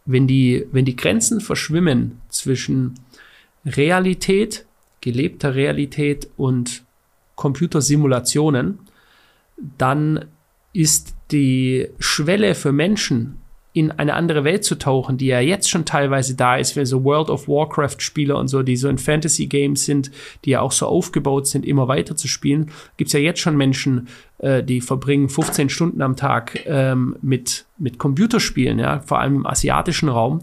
wenn 0.05 0.27
die, 0.27 0.65
wenn 0.71 0.85
die 0.85 0.95
Grenzen 0.95 1.41
verschwimmen 1.41 2.19
zwischen 2.29 2.95
Realität, 3.65 4.65
gelebter 5.01 5.55
Realität 5.55 6.29
und 6.37 6.83
Computersimulationen, 7.35 8.79
dann 9.77 10.25
ist 10.73 11.15
die 11.31 11.89
Schwelle 11.99 12.55
für 12.55 12.71
Menschen, 12.71 13.37
in 13.77 13.91
eine 13.91 14.15
andere 14.15 14.43
Welt 14.43 14.63
zu 14.63 14.75
tauchen, 14.75 15.17
die 15.17 15.27
ja 15.27 15.39
jetzt 15.39 15.69
schon 15.69 15.85
teilweise 15.85 16.35
da 16.35 16.57
ist, 16.57 16.75
wie 16.75 16.85
so 16.85 17.03
World 17.03 17.29
of 17.29 17.47
Warcraft 17.47 17.97
Spieler 17.99 18.37
und 18.37 18.47
so, 18.47 18.63
die 18.63 18.75
so 18.75 18.89
in 18.89 18.97
Fantasy 18.97 19.45
Games 19.45 19.85
sind, 19.85 20.09
die 20.45 20.51
ja 20.51 20.61
auch 20.61 20.71
so 20.71 20.87
aufgebaut 20.87 21.45
sind, 21.45 21.63
immer 21.63 21.87
weiter 21.87 22.15
zu 22.15 22.27
spielen, 22.27 22.71
gibt's 22.97 23.13
ja 23.13 23.19
jetzt 23.19 23.39
schon 23.39 23.55
Menschen, 23.55 24.07
äh, 24.39 24.63
die 24.63 24.81
verbringen 24.81 25.29
15 25.29 25.69
Stunden 25.69 26.01
am 26.01 26.15
Tag 26.15 26.65
ähm, 26.65 27.17
mit, 27.21 27.65
mit 27.77 27.99
Computerspielen, 27.99 28.79
ja, 28.79 29.01
vor 29.01 29.19
allem 29.19 29.35
im 29.35 29.45
asiatischen 29.45 30.09
Raum. 30.09 30.41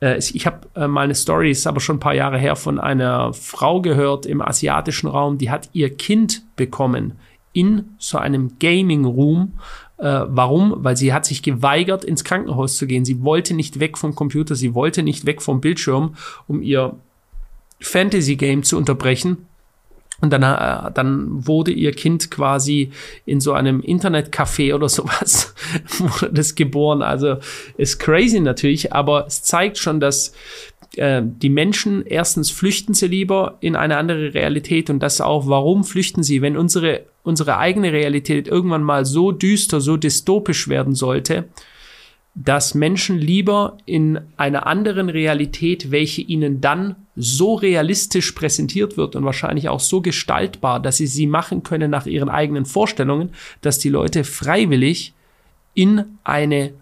Äh, 0.00 0.18
ich 0.18 0.46
habe 0.46 0.68
äh, 0.76 0.86
mal 0.86 1.04
eine 1.04 1.14
Story, 1.14 1.50
ist 1.50 1.66
aber 1.66 1.80
schon 1.80 1.96
ein 1.96 2.00
paar 2.00 2.14
Jahre 2.14 2.38
her, 2.38 2.54
von 2.54 2.78
einer 2.78 3.32
Frau 3.32 3.80
gehört 3.80 4.26
im 4.26 4.42
asiatischen 4.42 5.08
Raum, 5.08 5.38
die 5.38 5.50
hat 5.50 5.70
ihr 5.72 5.96
Kind 5.96 6.42
bekommen 6.56 7.14
in 7.54 7.96
so 7.98 8.18
einem 8.18 8.58
Gaming 8.58 9.06
Room, 9.06 9.54
äh, 9.98 10.20
warum? 10.26 10.76
Weil 10.78 10.96
sie 10.96 11.12
hat 11.12 11.26
sich 11.26 11.42
geweigert, 11.42 12.04
ins 12.04 12.24
Krankenhaus 12.24 12.76
zu 12.76 12.86
gehen. 12.86 13.04
Sie 13.04 13.22
wollte 13.22 13.54
nicht 13.54 13.80
weg 13.80 13.98
vom 13.98 14.14
Computer, 14.14 14.54
sie 14.54 14.74
wollte 14.74 15.02
nicht 15.02 15.26
weg 15.26 15.42
vom 15.42 15.60
Bildschirm, 15.60 16.14
um 16.46 16.62
ihr 16.62 16.94
Fantasy-Game 17.80 18.62
zu 18.62 18.76
unterbrechen. 18.76 19.46
Und 20.20 20.32
dann, 20.32 20.42
äh, 20.42 20.90
dann 20.92 21.46
wurde 21.46 21.70
ihr 21.70 21.92
Kind 21.92 22.30
quasi 22.30 22.90
in 23.24 23.40
so 23.40 23.52
einem 23.52 23.80
Internetcafé 23.80 24.74
oder 24.74 24.88
sowas 24.88 25.54
wurde 25.98 26.32
das 26.32 26.54
geboren. 26.54 27.02
Also 27.02 27.36
ist 27.76 27.98
crazy 27.98 28.40
natürlich, 28.40 28.92
aber 28.92 29.26
es 29.26 29.42
zeigt 29.42 29.78
schon, 29.78 30.00
dass 30.00 30.32
äh, 30.98 31.22
die 31.24 31.48
Menschen 31.48 32.04
erstens 32.04 32.50
flüchten 32.50 32.94
sie 32.94 33.06
lieber 33.06 33.58
in 33.60 33.76
eine 33.76 33.96
andere 33.96 34.34
Realität 34.34 34.90
und 34.90 35.00
das 35.00 35.20
auch, 35.20 35.48
warum 35.48 35.84
flüchten 35.84 36.22
sie, 36.22 36.42
wenn 36.42 36.56
unsere, 36.56 37.06
unsere 37.22 37.58
eigene 37.58 37.92
Realität 37.92 38.48
irgendwann 38.48 38.82
mal 38.82 39.04
so 39.04 39.32
düster, 39.32 39.80
so 39.80 39.96
dystopisch 39.96 40.68
werden 40.68 40.94
sollte, 40.94 41.44
dass 42.34 42.74
Menschen 42.74 43.18
lieber 43.18 43.78
in 43.84 44.20
einer 44.36 44.66
anderen 44.66 45.08
Realität, 45.08 45.90
welche 45.90 46.22
ihnen 46.22 46.60
dann 46.60 46.94
so 47.16 47.54
realistisch 47.54 48.30
präsentiert 48.32 48.96
wird 48.96 49.16
und 49.16 49.24
wahrscheinlich 49.24 49.68
auch 49.68 49.80
so 49.80 50.00
gestaltbar, 50.00 50.78
dass 50.80 50.98
sie 50.98 51.08
sie 51.08 51.26
machen 51.26 51.64
können 51.64 51.90
nach 51.90 52.06
ihren 52.06 52.28
eigenen 52.28 52.64
Vorstellungen, 52.64 53.30
dass 53.60 53.80
die 53.80 53.88
Leute 53.88 54.22
freiwillig 54.22 55.14
in 55.74 56.04
eine 56.22 56.72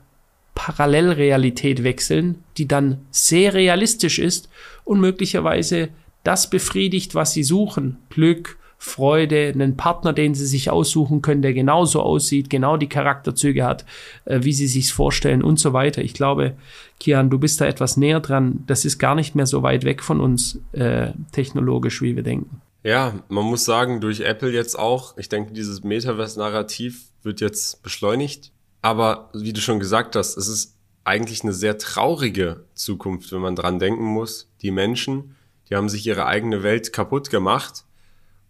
Parallelrealität 0.56 1.84
wechseln, 1.84 2.42
die 2.56 2.66
dann 2.66 3.02
sehr 3.12 3.54
realistisch 3.54 4.18
ist 4.18 4.48
und 4.84 4.98
möglicherweise 4.98 5.90
das 6.24 6.50
befriedigt, 6.50 7.14
was 7.14 7.32
sie 7.32 7.44
suchen. 7.44 7.98
Glück, 8.08 8.58
Freude, 8.78 9.52
einen 9.54 9.76
Partner, 9.76 10.12
den 10.12 10.34
sie 10.34 10.46
sich 10.46 10.70
aussuchen 10.70 11.22
können, 11.22 11.42
der 11.42 11.52
genauso 11.52 12.02
aussieht, 12.02 12.50
genau 12.50 12.76
die 12.76 12.88
Charakterzüge 12.88 13.64
hat, 13.64 13.84
äh, 14.24 14.40
wie 14.42 14.52
sie 14.52 14.66
sich 14.66 14.92
vorstellen 14.92 15.42
und 15.42 15.60
so 15.60 15.72
weiter. 15.72 16.02
Ich 16.02 16.14
glaube, 16.14 16.56
Kian, 16.98 17.30
du 17.30 17.38
bist 17.38 17.60
da 17.60 17.66
etwas 17.66 17.96
näher 17.96 18.20
dran. 18.20 18.64
Das 18.66 18.84
ist 18.84 18.98
gar 18.98 19.14
nicht 19.14 19.34
mehr 19.34 19.46
so 19.46 19.62
weit 19.62 19.84
weg 19.84 20.02
von 20.02 20.20
uns 20.20 20.58
äh, 20.72 21.10
technologisch, 21.32 22.00
wie 22.00 22.16
wir 22.16 22.22
denken. 22.22 22.62
Ja, 22.82 23.14
man 23.28 23.44
muss 23.44 23.64
sagen, 23.64 24.00
durch 24.00 24.20
Apple 24.20 24.52
jetzt 24.52 24.78
auch, 24.78 25.18
ich 25.18 25.28
denke, 25.28 25.52
dieses 25.52 25.84
Metaverse-Narrativ 25.84 27.10
wird 27.22 27.40
jetzt 27.40 27.82
beschleunigt. 27.82 28.52
Aber 28.86 29.30
wie 29.34 29.52
du 29.52 29.60
schon 29.60 29.80
gesagt 29.80 30.14
hast, 30.14 30.36
es 30.36 30.46
ist 30.46 30.76
eigentlich 31.02 31.42
eine 31.42 31.52
sehr 31.52 31.76
traurige 31.76 32.66
Zukunft, 32.74 33.32
wenn 33.32 33.40
man 33.40 33.56
dran 33.56 33.80
denken 33.80 34.04
muss. 34.04 34.48
Die 34.62 34.70
Menschen, 34.70 35.34
die 35.68 35.74
haben 35.74 35.88
sich 35.88 36.06
ihre 36.06 36.26
eigene 36.26 36.62
Welt 36.62 36.92
kaputt 36.92 37.28
gemacht 37.28 37.84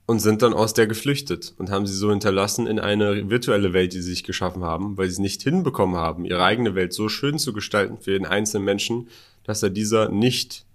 und 0.05 0.19
sind 0.19 0.43
dann 0.43 0.53
aus 0.53 0.75
der 0.75 0.87
geflüchtet 0.87 1.55
und 1.57 1.71
haben 1.71 1.87
sie 1.87 1.97
so 1.97 2.11
hinterlassen 2.11 2.67
in 2.67 2.79
eine 2.79 3.31
virtuelle 3.31 3.73
Welt, 3.73 3.95
die 3.95 4.03
sie 4.03 4.11
sich 4.11 4.25
geschaffen 4.25 4.63
haben, 4.63 4.99
weil 4.99 5.07
sie 5.07 5.15
es 5.15 5.19
nicht 5.21 5.41
hinbekommen 5.41 5.97
haben, 5.97 6.27
ihre 6.27 6.45
eigene 6.45 6.75
Welt 6.75 6.93
so 6.93 7.09
schön 7.09 7.39
zu 7.39 7.55
gestalten 7.55 7.97
für 7.97 8.11
den 8.11 8.27
einzelnen 8.27 8.67
Menschen, 8.67 9.09
dass 9.43 9.63
er 9.63 9.71
dieser 9.71 10.11
nicht 10.11 10.67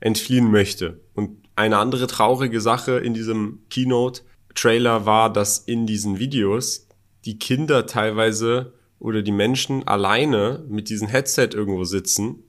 entfliehen 0.00 0.50
möchte. 0.50 1.00
Und 1.12 1.36
eine 1.54 1.76
andere 1.76 2.06
traurige 2.06 2.62
Sache 2.62 2.92
in 2.92 3.12
diesem 3.12 3.58
Keynote-Trailer 3.68 5.04
war, 5.04 5.30
dass 5.30 5.58
in 5.58 5.86
diesen 5.86 6.18
Videos 6.18 6.86
die 7.26 7.38
Kinder 7.38 7.84
teilweise 7.84 8.72
oder 8.98 9.22
die 9.22 9.32
Menschen 9.32 9.86
alleine 9.86 10.64
mit 10.68 10.88
diesem 10.88 11.08
Headset 11.08 11.50
irgendwo 11.52 11.84
sitzen, 11.84 12.44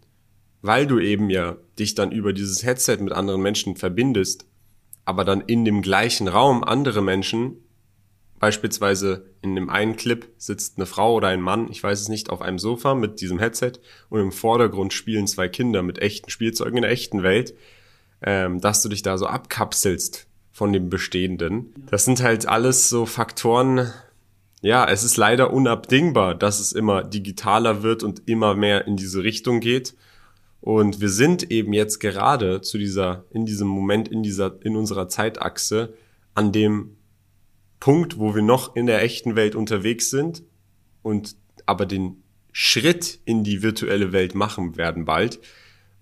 weil 0.62 0.88
du 0.88 1.00
eben 1.00 1.30
ja 1.30 1.58
dich 1.77 1.96
dann 1.96 2.12
über 2.12 2.34
dieses 2.34 2.63
Headset 2.63 2.98
mit 2.98 3.13
anderen 3.13 3.42
Menschen 3.42 3.75
verbindest 3.75 4.46
aber 5.08 5.24
dann 5.24 5.39
in 5.39 5.63
dem 5.63 5.82
gleichen 5.82 6.27
Raum 6.27 6.66
andere 6.66 7.01
Menschen, 7.01 7.63
beispielsweise 8.39 9.30
in 9.42 9.56
dem 9.56 9.70
einen 9.70 9.96
Clip 9.96 10.27
sitzt 10.38 10.75
eine 10.75 10.86
Frau 10.86 11.16
oder 11.16 11.30
ein 11.30 11.39
Mann, 11.39 11.72
ich 11.72 11.82
weiß 11.82 12.01
es 12.01 12.10
nicht, 12.10 12.30
auf 12.30 12.42
einem 12.42 12.60
Sofa 12.60 12.94
mit 12.94 13.22
diesem 13.22 13.39
Headset 13.39 13.72
und 14.10 14.20
im 14.20 14.34
Vordergrund 14.34 14.92
spielen 14.92 15.25
zwei 15.25 15.48
Kinder 15.48 15.82
mit 15.82 16.00
echten 16.00 16.30
Spielzeugen 16.30 16.75
in 16.75 16.82
der 16.82 16.92
echten 16.92 17.24
Welt, 17.24 17.56
ähm, 18.22 18.60
dass 18.60 18.82
du 18.82 18.89
dich 18.89 19.01
da 19.01 19.18
so 19.18 19.27
abkapselst 19.27 20.27
von 20.51 20.74
dem 20.74 20.89
Bestehenden. 20.89 21.74
Das 21.89 22.04
sind 22.04 22.22
halt 22.22 22.46
alles 22.46 22.89
so 22.89 23.06
Faktoren, 23.06 23.94
ja, 24.67 24.86
es 24.86 25.05
ist 25.05 25.15
leider 25.15 25.53
unabdingbar, 25.53 26.36
dass 26.36 26.59
es 26.59 26.74
immer 26.74 27.01
digitaler 27.01 27.83
wird 27.83 28.03
und 28.03 28.27
immer 28.27 28.53
mehr 28.53 28.86
in 28.86 28.97
diese 28.97 29.24
Richtung 29.24 29.62
geht. 29.62 29.95
Und 30.59 31.00
wir 31.00 31.07
sind 31.07 31.50
eben 31.51 31.71
jetzt 31.71 32.00
gerade 32.00 32.59
zu 32.59 32.77
dieser, 32.77 33.24
in 33.31 33.45
diesem 33.45 33.69
Moment, 33.69 34.09
in 34.09 34.24
dieser, 34.24 34.59
in 34.65 34.75
unserer 34.75 35.07
Zeitachse 35.07 35.93
an 36.33 36.51
dem 36.51 36.97
Punkt, 37.79 38.19
wo 38.19 38.36
wir 38.36 38.41
noch 38.41 38.75
in 38.75 38.88
der 38.88 39.01
echten 39.03 39.38
Welt 39.38 39.55
unterwegs 39.55 40.09
sind 40.09 40.43
und 41.01 41.38
aber 41.65 41.86
den 41.86 42.21
Schritt 42.51 43.19
in 43.24 43.45
die 43.45 43.63
virtuelle 43.63 44.12
Welt 44.12 44.36
machen 44.36 44.75
werden 44.75 45.05
bald, 45.05 45.39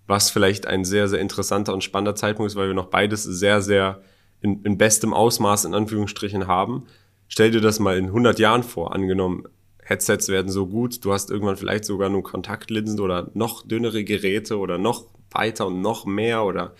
was 0.07 0.31
vielleicht 0.31 0.65
ein 0.65 0.85
sehr, 0.85 1.07
sehr 1.07 1.19
interessanter 1.19 1.71
und 1.71 1.83
spannender 1.83 2.15
Zeitpunkt 2.15 2.51
ist, 2.51 2.55
weil 2.55 2.69
wir 2.69 2.73
noch 2.73 2.89
beides 2.89 3.21
sehr, 3.25 3.61
sehr 3.61 4.01
in, 4.41 4.63
in 4.63 4.79
bestem 4.79 5.13
Ausmaß 5.13 5.65
in 5.65 5.75
Anführungsstrichen 5.75 6.47
haben. 6.47 6.87
Stell 7.27 7.51
dir 7.51 7.61
das 7.61 7.79
mal 7.79 7.97
in 7.97 8.05
100 8.05 8.39
Jahren 8.39 8.63
vor, 8.63 8.93
angenommen, 8.93 9.43
Headsets 9.83 10.29
werden 10.29 10.51
so 10.51 10.65
gut, 10.65 11.05
du 11.05 11.13
hast 11.13 11.29
irgendwann 11.29 11.57
vielleicht 11.57 11.85
sogar 11.85 12.09
nur 12.09 12.23
Kontaktlinsen 12.23 12.99
oder 12.99 13.29
noch 13.33 13.67
dünnere 13.67 14.03
Geräte 14.03 14.57
oder 14.57 14.77
noch 14.77 15.05
weiter 15.29 15.67
und 15.67 15.81
noch 15.81 16.05
mehr 16.05 16.43
oder 16.43 16.75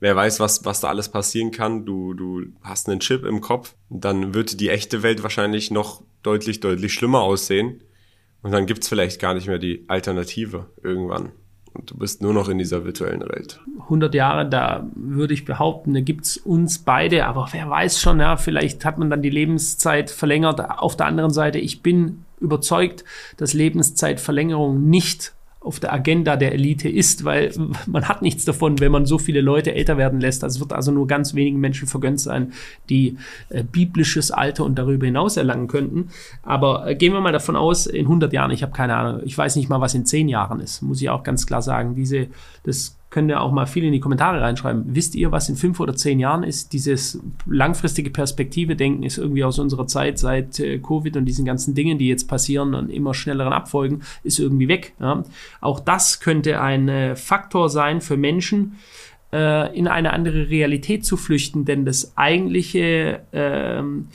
wer 0.00 0.16
weiß, 0.16 0.40
was, 0.40 0.64
was 0.64 0.80
da 0.80 0.88
alles 0.88 1.08
passieren 1.08 1.50
kann. 1.50 1.84
Du, 1.86 2.14
du 2.14 2.46
hast 2.62 2.88
einen 2.88 3.00
Chip 3.00 3.24
im 3.24 3.40
Kopf, 3.40 3.74
dann 3.90 4.34
wird 4.34 4.60
die 4.60 4.70
echte 4.70 5.02
Welt 5.02 5.22
wahrscheinlich 5.22 5.70
noch 5.70 6.02
deutlich, 6.22 6.60
deutlich 6.60 6.92
schlimmer 6.92 7.22
aussehen. 7.22 7.82
Und 8.42 8.52
dann 8.52 8.66
gibt's 8.66 8.88
vielleicht 8.88 9.20
gar 9.20 9.34
nicht 9.34 9.46
mehr 9.46 9.58
die 9.58 9.84
Alternative 9.88 10.66
irgendwann. 10.82 11.32
Und 11.76 11.90
du 11.90 11.96
bist 11.96 12.22
nur 12.22 12.32
noch 12.32 12.48
in 12.48 12.58
dieser 12.58 12.84
virtuellen 12.84 13.20
Welt. 13.20 13.60
100 13.82 14.14
Jahre, 14.14 14.48
da 14.48 14.86
würde 14.94 15.34
ich 15.34 15.44
behaupten, 15.44 15.94
da 15.94 16.00
gibt's 16.00 16.36
uns 16.36 16.78
beide, 16.78 17.26
aber 17.26 17.48
wer 17.52 17.68
weiß 17.68 18.00
schon, 18.00 18.18
ja, 18.20 18.36
vielleicht 18.36 18.84
hat 18.84 18.98
man 18.98 19.10
dann 19.10 19.22
die 19.22 19.30
Lebenszeit 19.30 20.10
verlängert. 20.10 20.60
Auf 20.60 20.96
der 20.96 21.06
anderen 21.06 21.30
Seite, 21.30 21.58
ich 21.58 21.82
bin 21.82 22.24
überzeugt, 22.40 23.04
dass 23.36 23.54
Lebenszeitverlängerung 23.54 24.88
nicht 24.88 25.35
auf 25.66 25.80
der 25.80 25.92
Agenda 25.92 26.36
der 26.36 26.52
Elite 26.52 26.88
ist, 26.88 27.24
weil 27.24 27.52
man 27.86 28.08
hat 28.08 28.22
nichts 28.22 28.44
davon, 28.44 28.78
wenn 28.78 28.92
man 28.92 29.04
so 29.04 29.18
viele 29.18 29.40
Leute 29.40 29.74
älter 29.74 29.98
werden 29.98 30.20
lässt. 30.20 30.42
Es 30.44 30.60
wird 30.60 30.72
also 30.72 30.92
nur 30.92 31.06
ganz 31.06 31.34
wenigen 31.34 31.58
Menschen 31.58 31.88
vergönnt 31.88 32.20
sein, 32.20 32.52
die 32.88 33.16
äh, 33.48 33.64
biblisches 33.64 34.30
Alter 34.30 34.64
und 34.64 34.76
darüber 34.78 35.06
hinaus 35.06 35.36
erlangen 35.36 35.66
könnten. 35.66 36.10
Aber 36.42 36.86
äh, 36.86 36.94
gehen 36.94 37.12
wir 37.12 37.20
mal 37.20 37.32
davon 37.32 37.56
aus, 37.56 37.86
in 37.86 38.06
100 38.06 38.32
Jahren, 38.32 38.52
ich 38.52 38.62
habe 38.62 38.72
keine 38.72 38.94
Ahnung, 38.96 39.22
ich 39.24 39.36
weiß 39.36 39.56
nicht 39.56 39.68
mal, 39.68 39.80
was 39.80 39.94
in 39.94 40.06
10 40.06 40.28
Jahren 40.28 40.60
ist, 40.60 40.82
muss 40.82 41.02
ich 41.02 41.10
auch 41.10 41.24
ganz 41.24 41.46
klar 41.46 41.62
sagen. 41.62 41.96
Diese, 41.96 42.28
das 42.62 42.96
können 43.16 43.30
ja 43.30 43.40
auch 43.40 43.50
mal 43.50 43.64
viele 43.64 43.86
in 43.86 43.94
die 43.94 44.00
Kommentare 44.00 44.42
reinschreiben. 44.42 44.84
Wisst 44.88 45.14
ihr, 45.14 45.32
was 45.32 45.48
in 45.48 45.56
fünf 45.56 45.80
oder 45.80 45.96
zehn 45.96 46.20
Jahren 46.20 46.42
ist? 46.42 46.74
Dieses 46.74 47.18
langfristige 47.46 48.10
Perspektive-Denken 48.10 49.04
ist 49.04 49.16
irgendwie 49.16 49.42
aus 49.42 49.58
unserer 49.58 49.86
Zeit 49.86 50.18
seit 50.18 50.60
äh, 50.60 50.78
Covid 50.78 51.16
und 51.16 51.24
diesen 51.24 51.46
ganzen 51.46 51.74
Dingen, 51.74 51.96
die 51.96 52.08
jetzt 52.08 52.28
passieren 52.28 52.74
und 52.74 52.90
immer 52.90 53.14
schnelleren 53.14 53.54
Abfolgen, 53.54 54.02
ist 54.22 54.38
irgendwie 54.38 54.68
weg. 54.68 54.92
Ja? 55.00 55.22
Auch 55.62 55.80
das 55.80 56.20
könnte 56.20 56.60
ein 56.60 56.90
äh, 56.90 57.16
Faktor 57.16 57.70
sein 57.70 58.02
für 58.02 58.18
Menschen, 58.18 58.76
äh, 59.32 59.74
in 59.74 59.88
eine 59.88 60.12
andere 60.12 60.50
Realität 60.50 61.06
zu 61.06 61.16
flüchten, 61.16 61.64
denn 61.64 61.86
das 61.86 62.18
eigentliche 62.18 63.22
ähm, 63.32 64.08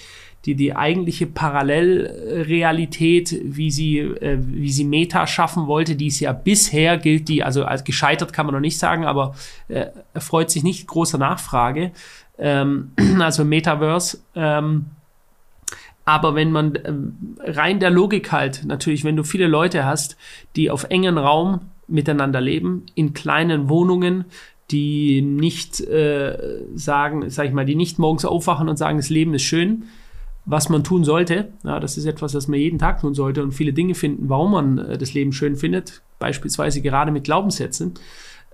die 0.45 0.55
die 0.55 0.75
eigentliche 0.75 1.27
Parallelrealität, 1.27 3.39
wie 3.43 3.69
sie, 3.69 3.99
äh, 3.99 4.39
wie 4.41 4.71
sie 4.71 4.85
Meta 4.85 5.27
schaffen 5.27 5.67
wollte, 5.67 5.95
die 5.95 6.07
es 6.07 6.19
ja 6.19 6.33
bisher 6.33 6.97
gilt, 6.97 7.29
die, 7.29 7.43
also 7.43 7.65
als 7.65 7.83
gescheitert 7.83 8.33
kann 8.33 8.47
man 8.47 8.55
noch 8.55 8.61
nicht 8.61 8.79
sagen, 8.79 9.05
aber 9.05 9.35
äh, 9.67 9.85
erfreut 10.13 10.49
sich 10.49 10.63
nicht 10.63 10.87
großer 10.87 11.19
Nachfrage. 11.19 11.91
Ähm, 12.39 12.93
also 13.19 13.45
Metaverse. 13.45 14.17
Ähm, 14.35 14.87
aber 16.05 16.33
wenn 16.33 16.51
man 16.51 16.75
äh, 16.75 16.91
rein 17.39 17.79
der 17.79 17.91
Logik 17.91 18.31
halt, 18.31 18.63
natürlich, 18.65 19.03
wenn 19.03 19.15
du 19.15 19.23
viele 19.23 19.45
Leute 19.47 19.85
hast, 19.85 20.17
die 20.55 20.71
auf 20.71 20.85
engen 20.85 21.19
Raum 21.19 21.61
miteinander 21.87 22.41
leben, 22.41 22.87
in 22.95 23.13
kleinen 23.13 23.69
Wohnungen, 23.69 24.25
die 24.71 25.21
nicht 25.21 25.81
äh, 25.81 26.63
sagen, 26.73 27.29
sag 27.29 27.45
ich 27.45 27.53
mal, 27.53 27.65
die 27.65 27.75
nicht 27.75 27.99
morgens 27.99 28.25
aufwachen 28.25 28.69
und 28.69 28.77
sagen, 28.77 28.97
das 28.97 29.09
Leben 29.09 29.33
ist 29.33 29.43
schön, 29.43 29.83
was 30.51 30.69
man 30.69 30.83
tun 30.83 31.03
sollte. 31.03 31.47
Ja, 31.63 31.79
das 31.79 31.97
ist 31.97 32.05
etwas, 32.05 32.35
was 32.35 32.47
man 32.47 32.59
jeden 32.59 32.77
Tag 32.77 33.01
tun 33.01 33.13
sollte 33.13 33.41
und 33.41 33.53
viele 33.53 33.73
Dinge 33.73 33.95
finden, 33.95 34.29
warum 34.29 34.51
man 34.51 34.77
äh, 34.77 34.97
das 34.97 35.13
Leben 35.13 35.31
schön 35.31 35.55
findet, 35.55 36.01
beispielsweise 36.19 36.81
gerade 36.81 37.11
mit 37.11 37.23
Glaubenssätzen. 37.23 37.93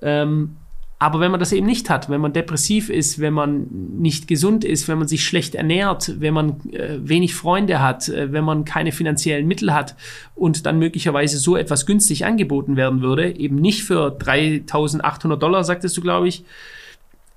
Ähm, 0.02 0.58
aber 1.00 1.20
wenn 1.20 1.30
man 1.30 1.40
das 1.40 1.52
eben 1.52 1.68
nicht 1.68 1.92
hat, 1.92 2.10
wenn 2.10 2.22
man 2.22 2.34
depressiv 2.34 2.90
ist, 2.90 3.20
wenn 3.20 3.34
man 3.34 3.68
nicht 4.00 4.28
gesund 4.28 4.64
ist, 4.64 4.88
wenn 4.88 4.98
man 4.98 5.08
sich 5.08 5.24
schlecht 5.24 5.54
ernährt, 5.54 6.20
wenn 6.20 6.34
man 6.34 6.60
äh, 6.72 6.98
wenig 7.02 7.36
Freunde 7.36 7.82
hat, 7.82 8.10
äh, 8.10 8.32
wenn 8.32 8.44
man 8.44 8.66
keine 8.66 8.92
finanziellen 8.92 9.48
Mittel 9.48 9.74
hat 9.74 9.96
und 10.36 10.66
dann 10.66 10.80
möglicherweise 10.80 11.38
so 11.38 11.56
etwas 11.56 11.86
günstig 11.86 12.26
angeboten 12.26 12.78
werden 12.78 13.02
würde, 13.02 13.38
eben 13.38 13.58
nicht 13.58 13.84
für 13.84 14.12
3800 14.12 15.42
Dollar, 15.42 15.64
sagtest 15.64 15.96
du, 15.98 16.02
glaube 16.02 16.28
ich, 16.28 16.46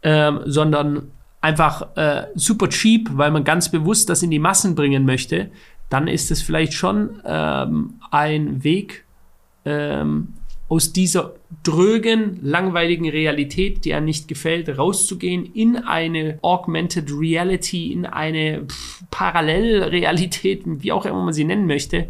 ähm, 0.03 0.41
sondern 0.47 1.11
einfach 1.41 1.97
äh, 1.97 2.27
super 2.35 2.69
cheap, 2.69 3.09
weil 3.13 3.31
man 3.31 3.45
ganz 3.45 3.71
bewusst 3.71 4.09
das 4.09 4.23
in 4.23 4.31
die 4.31 4.39
Massen 4.39 4.75
bringen 4.75 5.05
möchte, 5.05 5.51
dann 5.89 6.07
ist 6.07 6.31
es 6.31 6.43
vielleicht 6.43 6.75
schon 6.75 7.21
ähm, 7.25 7.95
ein 8.11 8.63
Weg, 8.63 9.05
ähm, 9.65 10.35
aus 10.71 10.93
dieser 10.93 11.35
drögen, 11.65 12.39
langweiligen 12.43 13.11
Realität, 13.11 13.85
die 13.85 13.93
einem 13.93 14.07
nicht 14.07 14.29
gefällt, 14.29 14.69
rauszugehen 14.79 15.45
in 15.45 15.77
eine 15.77 16.39
Augmented 16.43 17.11
Reality, 17.11 17.93
in 17.93 18.07
eine 18.07 18.69
Parallelrealität, 19.11 20.63
wie 20.65 20.93
auch 20.93 21.05
immer 21.07 21.25
man 21.25 21.35
sie 21.35 21.45
nennen 21.45 21.67
möchte, 21.67 22.09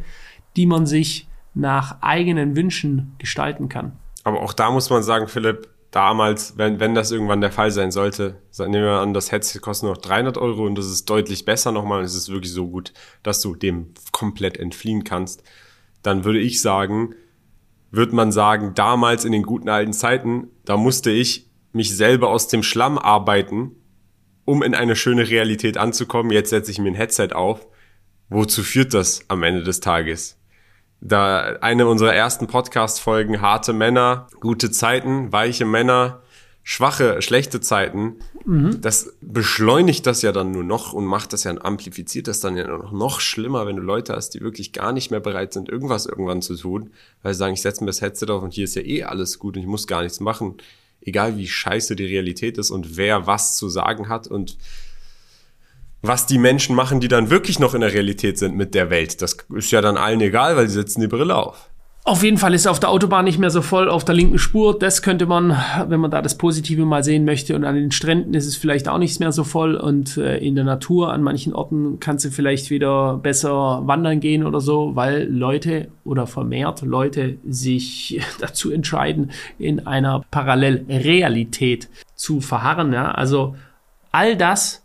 die 0.57 0.67
man 0.67 0.85
sich 0.85 1.27
nach 1.55 2.03
eigenen 2.03 2.55
Wünschen 2.55 3.15
gestalten 3.17 3.71
kann. 3.71 3.93
Aber 4.25 4.43
auch 4.43 4.53
da 4.53 4.71
muss 4.71 4.91
man 4.91 5.03
sagen, 5.03 5.27
Philipp, 5.27 5.67
damals, 5.91 6.57
wenn, 6.57 6.81
wenn 6.81 6.95
das 6.95 7.11
irgendwann 7.11 7.41
der 7.41 7.53
Fall 7.53 7.71
sein 7.71 7.91
sollte, 7.91 8.41
nehmen 8.59 8.85
wir 8.85 9.01
an, 9.01 9.15
das 9.15 9.33
Headset 9.33 9.59
kostet 9.61 9.89
noch 9.89 9.97
300 9.97 10.39
Euro 10.39 10.67
und 10.67 10.77
das 10.77 10.87
ist 10.87 11.09
deutlich 11.11 11.45
besser 11.45 11.73
nochmal, 11.73 12.03
es 12.03 12.15
ist 12.15 12.31
wirklich 12.31 12.53
so 12.53 12.69
gut, 12.69 12.93
dass 13.23 13.41
du 13.41 13.55
dem 13.55 13.95
komplett 14.13 14.59
entfliehen 14.59 15.05
kannst, 15.05 15.43
dann 16.03 16.25
würde 16.25 16.39
ich 16.39 16.61
sagen, 16.61 17.15
wird 17.91 18.13
man 18.13 18.31
sagen, 18.31 18.73
damals 18.75 19.25
in 19.25 19.33
den 19.33 19.43
guten 19.43 19.69
alten 19.69 19.93
Zeiten, 19.93 20.49
da 20.65 20.77
musste 20.77 21.11
ich 21.11 21.51
mich 21.73 21.97
selber 21.97 22.31
aus 22.31 22.49
dem 22.49 22.63
Schlamm 22.63 22.99
arbeiten, 22.99 23.73
um 24.45 24.63
in 24.63 24.75
eine 24.75 24.97
schöne 24.97 25.29
Realität 25.29 25.77
anzukommen. 25.77 26.33
Jetzt 26.33 26.51
setze 26.51 26.71
ich 26.71 26.79
mir 26.79 26.89
ein 26.91 26.95
Headset 26.95 27.31
auf. 27.33 27.67
Wozu 28.29 28.63
führt 28.63 28.95
das 28.95 29.23
am 29.29 29.43
Ende 29.43 29.63
des 29.63 29.81
Tages? 29.81 30.40
Da 31.01 31.57
eine 31.61 31.87
unserer 31.87 32.15
ersten 32.15 32.47
Podcast-Folgen, 32.47 33.41
harte 33.41 33.73
Männer, 33.73 34.27
gute 34.41 34.71
Zeiten, 34.71 35.33
weiche 35.33 35.65
Männer, 35.65 36.21
schwache, 36.63 37.23
schlechte 37.23 37.61
Zeiten, 37.61 38.17
mhm. 38.45 38.81
das 38.81 39.15
beschleunigt 39.21 40.07
das 40.07 40.23
ja 40.23 40.31
dann 40.31 40.51
nur 40.51 40.63
noch 40.63 40.93
und 40.93 41.07
macht 41.07 41.33
das 41.33 41.45
ja, 41.45 41.55
amplifiziert 41.61 42.29
das 42.29 42.41
dann 42.41 42.57
ja 42.57 42.67
noch, 42.67 42.93
noch 42.93 43.21
schlimmer, 43.21 43.67
wenn 43.67 43.77
du 43.77 43.83
Leute 43.83 44.15
hast, 44.15 44.31
die 44.31 44.41
wirklich 44.41 44.73
gar 44.73 44.93
nicht 44.93 45.11
mehr 45.11 45.21
bereit 45.21 45.53
sind, 45.53 45.69
irgendwas 45.69 46.07
irgendwann 46.07 46.43
zu 46.43 46.55
tun, 46.55 46.91
weil 47.23 47.33
sie 47.33 47.39
sagen, 47.39 47.55
ich 47.55 47.63
setze 47.63 47.83
mir 47.83 47.89
das 47.89 48.03
Headset 48.03 48.27
auf 48.29 48.43
und 48.43 48.53
hier 48.53 48.65
ist 48.65 48.77
ja 48.77 48.83
eh 48.83 49.05
alles 49.05 49.39
gut 49.39 49.57
und 49.57 49.63
ich 49.63 49.69
muss 49.69 49.87
gar 49.87 50.03
nichts 50.03 50.21
machen, 50.21 50.57
egal 51.01 51.37
wie 51.39 51.49
scheiße 51.49 51.97
die 51.97 52.07
Realität 52.07 52.59
ist 52.59 52.71
und 52.71 52.97
wer 52.97 53.27
was 53.27 53.57
zu 53.57 53.69
sagen 53.69 54.09
hat 54.09 54.27
und 54.27 54.59
was 56.03 56.27
die 56.27 56.39
Menschen 56.39 56.75
machen, 56.75 57.01
die 57.01 57.09
dann 57.09 57.31
wirklich 57.31 57.59
noch 57.59 57.75
in 57.75 57.81
der 57.83 57.93
Realität 57.93 58.39
sind 58.39 58.57
mit 58.57 58.75
der 58.75 58.91
Welt. 58.91 59.21
Das 59.23 59.37
ist 59.55 59.71
ja 59.71 59.81
dann 59.81 59.97
allen 59.97 60.21
egal, 60.21 60.57
weil 60.57 60.69
sie 60.69 60.75
setzen 60.75 61.01
die 61.01 61.09
Brille 61.09 61.37
auf. 61.37 61.71
Auf 62.03 62.23
jeden 62.23 62.39
Fall 62.39 62.55
ist 62.55 62.67
auf 62.67 62.81
der 62.81 62.89
Autobahn 62.89 63.27
nicht 63.27 63.39
mehr 63.39 63.51
so 63.51 63.61
voll 63.61 63.91
auf 63.91 64.07
der 64.07 64.15
linken 64.15 64.39
Spur. 64.39 64.79
Das 64.79 65.03
könnte 65.03 65.27
man, 65.27 65.55
wenn 65.87 66.01
man 66.01 66.11
da 66.11 66.23
das 66.23 66.39
Positive 66.39 66.87
mal 66.87 67.05
sehen 67.05 67.27
möchte. 67.27 67.55
Und 67.55 67.65
an 67.65 67.75
den 67.75 67.93
Stränden 67.93 68.33
ist 68.33 68.47
es 68.47 68.57
vielleicht 68.57 68.89
auch 68.89 68.97
nicht 68.97 69.21
mehr 69.21 69.33
so 69.33 69.45
voll. 69.45 69.75
Und 69.75 70.17
äh, 70.17 70.39
in 70.39 70.55
der 70.55 70.65
Natur 70.65 71.13
an 71.13 71.23
manchen 71.23 71.53
Orten 71.53 72.01
kannst 72.01 72.25
du 72.25 72.31
vielleicht 72.31 72.71
wieder 72.71 73.19
besser 73.19 73.87
wandern 73.87 74.19
gehen 74.21 74.47
oder 74.47 74.61
so, 74.61 74.97
weil 74.97 75.29
Leute 75.31 75.89
oder 76.03 76.27
vermehrt 76.27 76.81
Leute 76.81 77.37
sich 77.47 78.23
dazu 78.41 78.73
entscheiden, 78.73 79.31
in 79.59 79.87
einer 79.87 80.25
Parallelrealität 80.31 81.91
zu 82.15 82.41
verharren. 82.41 82.95
Ja? 82.95 83.11
Also 83.11 83.57
all 84.11 84.39
das, 84.39 84.83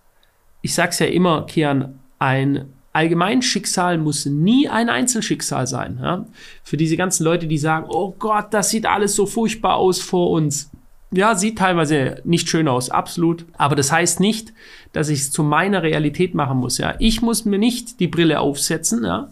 ich 0.66 0.74
sag's 0.74 0.98
ja 0.98 1.06
immer, 1.06 1.46
Kian, 1.46 2.00
ein 2.18 2.74
Allgemeinschicksal 2.92 4.00
muss 4.00 4.26
nie 4.26 4.68
ein 4.68 4.90
Einzelschicksal 4.90 5.68
sein. 5.68 6.00
Ja? 6.02 6.26
Für 6.64 6.76
diese 6.76 6.98
ganzen 6.98 7.24
Leute, 7.24 7.46
die 7.46 7.60
sagen, 7.60 7.86
oh 7.88 8.16
Gott, 8.18 8.48
das 8.50 8.72
sieht 8.72 8.88
alles 8.88 9.14
so 9.14 9.28
furchtbar 9.28 9.76
aus 9.76 10.02
vor 10.02 10.32
uns. 10.32 10.72
Ja, 11.12 11.36
sieht 11.36 11.60
teilweise 11.60 12.20
nicht 12.24 12.50
schön 12.50 12.68
aus, 12.68 12.90
absolut. 12.90 13.46
Aber 13.54 13.76
das 13.76 13.92
heißt 13.92 14.20
nicht, 14.20 14.54
dass 14.92 15.10
ich 15.10 15.20
es 15.20 15.32
zu 15.32 15.44
meiner 15.44 15.84
Realität 15.84 16.34
machen 16.34 16.58
muss. 16.58 16.80
Ja, 16.80 16.96
ich 16.98 17.22
muss 17.22 17.46
mir 17.46 17.60
nicht 17.60 18.00
die 18.00 18.08
Brille 18.08 18.40
aufsetzen, 18.40 19.06
ja, 19.06 19.30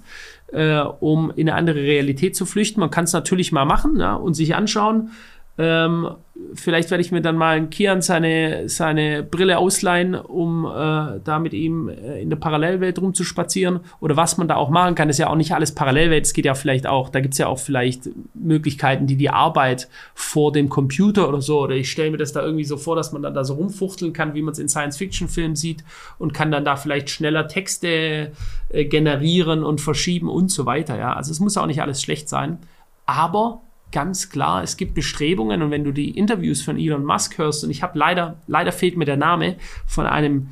äh, 0.52 0.82
um 1.00 1.32
in 1.36 1.50
eine 1.50 1.58
andere 1.58 1.80
Realität 1.80 2.36
zu 2.36 2.46
flüchten. 2.46 2.80
Man 2.80 2.92
kann 2.92 3.06
es 3.06 3.14
natürlich 3.14 3.52
mal 3.52 3.66
machen 3.66 4.00
ja, 4.00 4.14
und 4.14 4.36
sich 4.36 4.54
anschauen. 4.54 5.10
Ähm, 5.56 6.10
vielleicht 6.56 6.90
werde 6.90 7.04
ich 7.04 7.12
mir 7.12 7.22
dann 7.22 7.38
mal 7.38 7.68
Kian 7.68 8.02
seine, 8.02 8.68
seine 8.70 9.22
Brille 9.22 9.60
ausleihen, 9.60 10.16
um 10.16 10.66
äh, 10.66 11.20
da 11.24 11.38
mit 11.40 11.54
ihm 11.54 11.90
äh, 11.90 12.22
in 12.22 12.32
der 12.32 12.38
Parallelwelt 12.38 13.00
rumzuspazieren. 13.00 13.82
Oder 14.00 14.18
was 14.18 14.38
man 14.38 14.48
da 14.48 14.56
auch 14.56 14.72
machen 14.72 14.96
kann, 14.96 15.10
ist 15.10 15.20
ja 15.20 15.30
auch 15.30 15.36
nicht 15.36 15.54
alles 15.54 15.76
Parallelwelt. 15.76 16.26
Es 16.26 16.34
geht 16.34 16.46
ja 16.46 16.56
vielleicht 16.56 16.88
auch, 16.88 17.10
da 17.10 17.20
gibt 17.20 17.36
es 17.36 17.38
ja 17.38 17.48
auch 17.48 17.60
vielleicht 17.60 18.10
Möglichkeiten, 18.34 19.06
die 19.06 19.16
die 19.16 19.30
Arbeit 19.30 19.90
vor 20.16 20.52
dem 20.52 20.70
Computer 20.70 21.30
oder 21.30 21.42
so, 21.42 21.62
oder 21.62 21.76
ich 21.76 21.92
stelle 21.92 22.10
mir 22.10 22.18
das 22.18 22.34
da 22.34 22.42
irgendwie 22.42 22.66
so 22.66 22.78
vor, 22.78 22.96
dass 22.96 23.12
man 23.12 23.22
dann 23.22 23.36
da 23.36 23.44
so 23.44 23.54
rumfuchteln 23.54 24.12
kann, 24.12 24.34
wie 24.34 24.42
man 24.42 24.54
es 24.54 24.60
in 24.60 24.70
Science-Fiction-Filmen 24.70 25.56
sieht 25.56 25.84
und 26.18 26.34
kann 26.34 26.52
dann 26.52 26.66
da 26.66 26.78
vielleicht 26.78 27.12
schneller 27.12 27.48
Texte 27.48 28.32
äh, 28.70 28.86
generieren 28.86 29.64
und 29.64 29.82
verschieben 29.82 30.30
und 30.30 30.50
so 30.50 30.66
weiter. 30.66 30.98
Ja, 30.98 31.14
also 31.14 31.32
es 31.32 31.40
muss 31.40 31.58
auch 31.58 31.68
nicht 31.68 31.84
alles 31.84 32.02
schlecht 32.02 32.28
sein. 32.28 32.58
Aber 33.06 33.62
ganz 33.94 34.30
klar, 34.30 34.64
es 34.64 34.76
gibt 34.76 34.96
Bestrebungen 34.96 35.62
und 35.62 35.72
wenn 35.72 35.86
du 35.86 35.94
die 35.94 36.18
Interviews 36.18 36.62
von 36.62 36.78
Elon 36.78 37.06
Musk 37.06 37.38
hörst, 37.38 37.64
und 37.64 37.70
ich 37.70 37.82
habe 37.82 37.98
leider, 37.98 38.36
leider 38.48 38.74
fehlt 38.74 38.98
mir 38.98 39.06
der 39.06 39.16
Name 39.16 39.56
von 39.86 40.06
einem, 40.06 40.50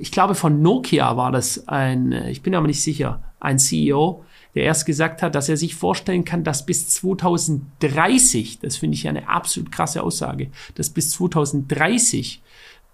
ich 0.00 0.10
glaube 0.10 0.34
von 0.34 0.60
Nokia 0.60 1.16
war 1.16 1.30
das 1.30 1.68
ein, 1.68 2.12
ich 2.28 2.42
bin 2.42 2.56
aber 2.56 2.66
nicht 2.66 2.82
sicher, 2.82 3.22
ein 3.38 3.58
CEO, 3.58 4.24
der 4.54 4.64
erst 4.64 4.86
gesagt 4.86 5.22
hat, 5.22 5.34
dass 5.34 5.48
er 5.48 5.56
sich 5.56 5.74
vorstellen 5.74 6.24
kann, 6.24 6.44
dass 6.44 6.66
bis 6.66 6.88
2030, 6.88 8.60
das 8.60 8.76
finde 8.76 8.96
ich 8.96 9.06
eine 9.06 9.28
absolut 9.28 9.70
krasse 9.70 10.02
Aussage, 10.02 10.50
dass 10.74 10.90
bis 10.90 11.10
2030 11.12 12.42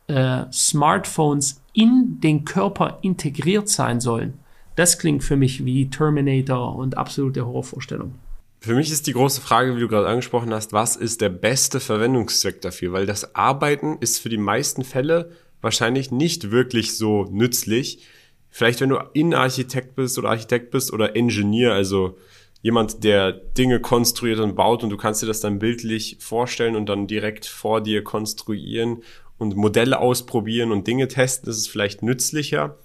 äh, 0.09 0.45
Smartphones 0.53 1.63
in 1.73 2.19
den 2.21 2.45
Körper 2.45 2.99
integriert 3.03 3.69
sein 3.69 4.01
sollen. 4.01 4.35
Das 4.75 4.99
klingt 4.99 5.25
für 5.25 5.37
mich 5.37 5.65
wie 5.65 5.91
Terminator 5.91 6.77
und 6.77 6.97
absolute 6.97 7.47
Horrorvorstellung. 7.47 8.15
Für 8.61 8.75
mich 8.75 8.91
ist 8.91 9.07
die 9.07 9.13
große 9.13 9.41
Frage, 9.41 9.77
wie 9.77 9.81
du 9.81 9.89
gerade 9.89 10.09
angesprochen 10.09 10.53
hast, 10.53 10.73
was 10.73 10.97
ist 10.97 11.21
der 11.21 11.29
beste 11.29 11.79
Verwendungszweck 11.79 12.61
dafür? 12.61 12.93
Weil 12.93 13.07
das 13.07 13.37
Arbeiten 13.37 13.99
ist 14.01 14.19
für 14.19 14.29
die 14.29 14.37
meisten 14.37 14.83
Fälle 14.83 15.31
wahrscheinlich 15.61 16.11
nicht 16.11 16.51
wirklich 16.51 16.97
so 16.97 17.25
nützlich. 17.31 18.07
Vielleicht 18.51 18.81
wenn 18.81 18.89
du 18.89 18.99
Innenarchitekt 19.13 19.95
bist 19.95 20.19
oder 20.19 20.31
Architekt 20.31 20.71
bist 20.71 20.93
oder 20.93 21.15
Ingenieur, 21.15 21.73
also 21.73 22.19
jemand, 22.61 23.05
der 23.05 23.33
Dinge 23.33 23.81
konstruiert 23.81 24.41
und 24.41 24.57
baut 24.57 24.83
und 24.83 24.91
du 24.91 24.97
kannst 24.97 25.23
dir 25.23 25.27
das 25.27 25.41
dann 25.41 25.61
bildlich 25.61 26.17
vorstellen 26.19 26.75
und 26.75 26.89
dann 26.89 27.07
direkt 27.07 27.47
vor 27.47 27.81
dir 27.81 28.03
konstruieren 28.03 29.03
und 29.39 29.57
Modelle 29.57 30.01
ausprobieren 30.01 30.73
und 30.73 30.87
Dinge 30.87 31.07
testen, 31.07 31.47
das 31.47 31.59
ist 31.59 31.69
vielleicht 31.69 32.03
nützlicher. 32.03 32.77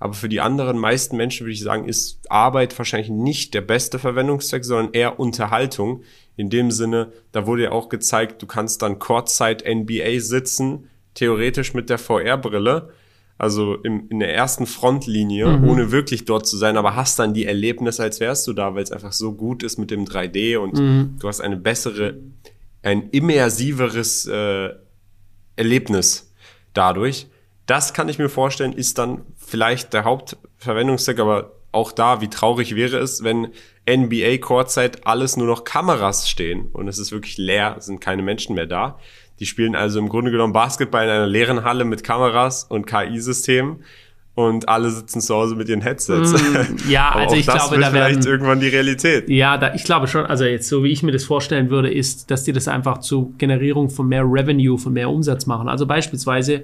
Aber 0.00 0.14
für 0.14 0.28
die 0.28 0.40
anderen 0.40 0.78
meisten 0.78 1.16
Menschen 1.16 1.44
würde 1.44 1.54
ich 1.54 1.62
sagen, 1.62 1.88
ist 1.88 2.20
Arbeit 2.30 2.76
wahrscheinlich 2.78 3.10
nicht 3.10 3.54
der 3.54 3.62
beste 3.62 3.98
Verwendungszweck, 3.98 4.64
sondern 4.64 4.92
eher 4.92 5.18
Unterhaltung. 5.18 6.02
In 6.36 6.50
dem 6.50 6.70
Sinne, 6.70 7.12
da 7.32 7.46
wurde 7.46 7.64
ja 7.64 7.72
auch 7.72 7.88
gezeigt, 7.88 8.40
du 8.40 8.46
kannst 8.46 8.82
dann 8.82 9.00
Kurzzeit 9.00 9.64
NBA 9.66 10.20
sitzen, 10.20 10.88
theoretisch 11.14 11.74
mit 11.74 11.90
der 11.90 11.98
VR-Brille, 11.98 12.90
also 13.38 13.74
im, 13.76 14.08
in 14.08 14.20
der 14.20 14.34
ersten 14.34 14.66
Frontlinie, 14.66 15.46
mhm. 15.46 15.68
ohne 15.68 15.90
wirklich 15.90 16.24
dort 16.24 16.46
zu 16.46 16.56
sein, 16.56 16.76
aber 16.76 16.94
hast 16.94 17.18
dann 17.18 17.34
die 17.34 17.46
Erlebnisse, 17.46 18.02
als 18.02 18.20
wärst 18.20 18.46
du 18.46 18.52
da, 18.52 18.74
weil 18.74 18.82
es 18.82 18.92
einfach 18.92 19.12
so 19.12 19.32
gut 19.32 19.62
ist 19.64 19.78
mit 19.78 19.90
dem 19.90 20.04
3D 20.04 20.58
und 20.58 20.74
mhm. 20.74 21.16
du 21.18 21.26
hast 21.26 21.40
eine 21.40 21.56
bessere, 21.56 22.18
ein 22.82 23.10
immersiveres 23.10 24.26
äh, 24.26 24.70
Erlebnis 25.56 26.32
dadurch. 26.72 27.26
Das 27.66 27.92
kann 27.92 28.08
ich 28.08 28.18
mir 28.18 28.28
vorstellen, 28.28 28.72
ist 28.72 28.98
dann 28.98 29.22
vielleicht 29.48 29.92
der 29.92 30.04
Hauptverwendungszweck, 30.04 31.18
aber 31.18 31.52
auch 31.72 31.92
da, 31.92 32.20
wie 32.20 32.28
traurig 32.28 32.74
wäre 32.74 32.98
es, 32.98 33.22
wenn 33.24 33.48
NBA 33.88 34.38
Courtzeit 34.38 35.06
alles 35.06 35.36
nur 35.36 35.46
noch 35.46 35.64
Kameras 35.64 36.28
stehen 36.28 36.68
und 36.72 36.88
es 36.88 36.98
ist 36.98 37.12
wirklich 37.12 37.38
leer, 37.38 37.76
sind 37.78 38.00
keine 38.00 38.22
Menschen 38.22 38.54
mehr 38.54 38.66
da. 38.66 38.98
Die 39.40 39.46
spielen 39.46 39.76
also 39.76 39.98
im 39.98 40.08
Grunde 40.08 40.30
genommen 40.30 40.52
Basketball 40.52 41.04
in 41.04 41.10
einer 41.10 41.26
leeren 41.26 41.64
Halle 41.64 41.84
mit 41.84 42.02
Kameras 42.02 42.64
und 42.64 42.86
KI-Systemen 42.86 43.84
und 44.34 44.68
alle 44.68 44.90
sitzen 44.90 45.20
zu 45.20 45.34
Hause 45.34 45.56
mit 45.56 45.68
ihren 45.68 45.80
Headsets. 45.80 46.32
Mm, 46.32 46.88
ja, 46.88 47.10
also 47.14 47.34
ich 47.34 47.46
glaube, 47.46 47.78
da 47.80 47.90
vielleicht 47.90 48.16
werden, 48.24 48.26
irgendwann 48.26 48.60
die 48.60 48.68
Realität. 48.68 49.28
Ja, 49.28 49.58
da, 49.58 49.74
ich 49.74 49.84
glaube 49.84 50.06
schon, 50.06 50.26
also 50.26 50.44
jetzt 50.44 50.68
so 50.68 50.84
wie 50.84 50.92
ich 50.92 51.02
mir 51.02 51.12
das 51.12 51.24
vorstellen 51.24 51.70
würde, 51.70 51.92
ist, 51.92 52.30
dass 52.30 52.44
die 52.44 52.52
das 52.52 52.68
einfach 52.68 52.98
zur 52.98 53.32
Generierung 53.38 53.90
von 53.90 54.08
mehr 54.08 54.22
Revenue, 54.24 54.78
von 54.78 54.92
mehr 54.92 55.10
Umsatz 55.10 55.46
machen. 55.46 55.68
Also 55.68 55.86
beispielsweise 55.86 56.62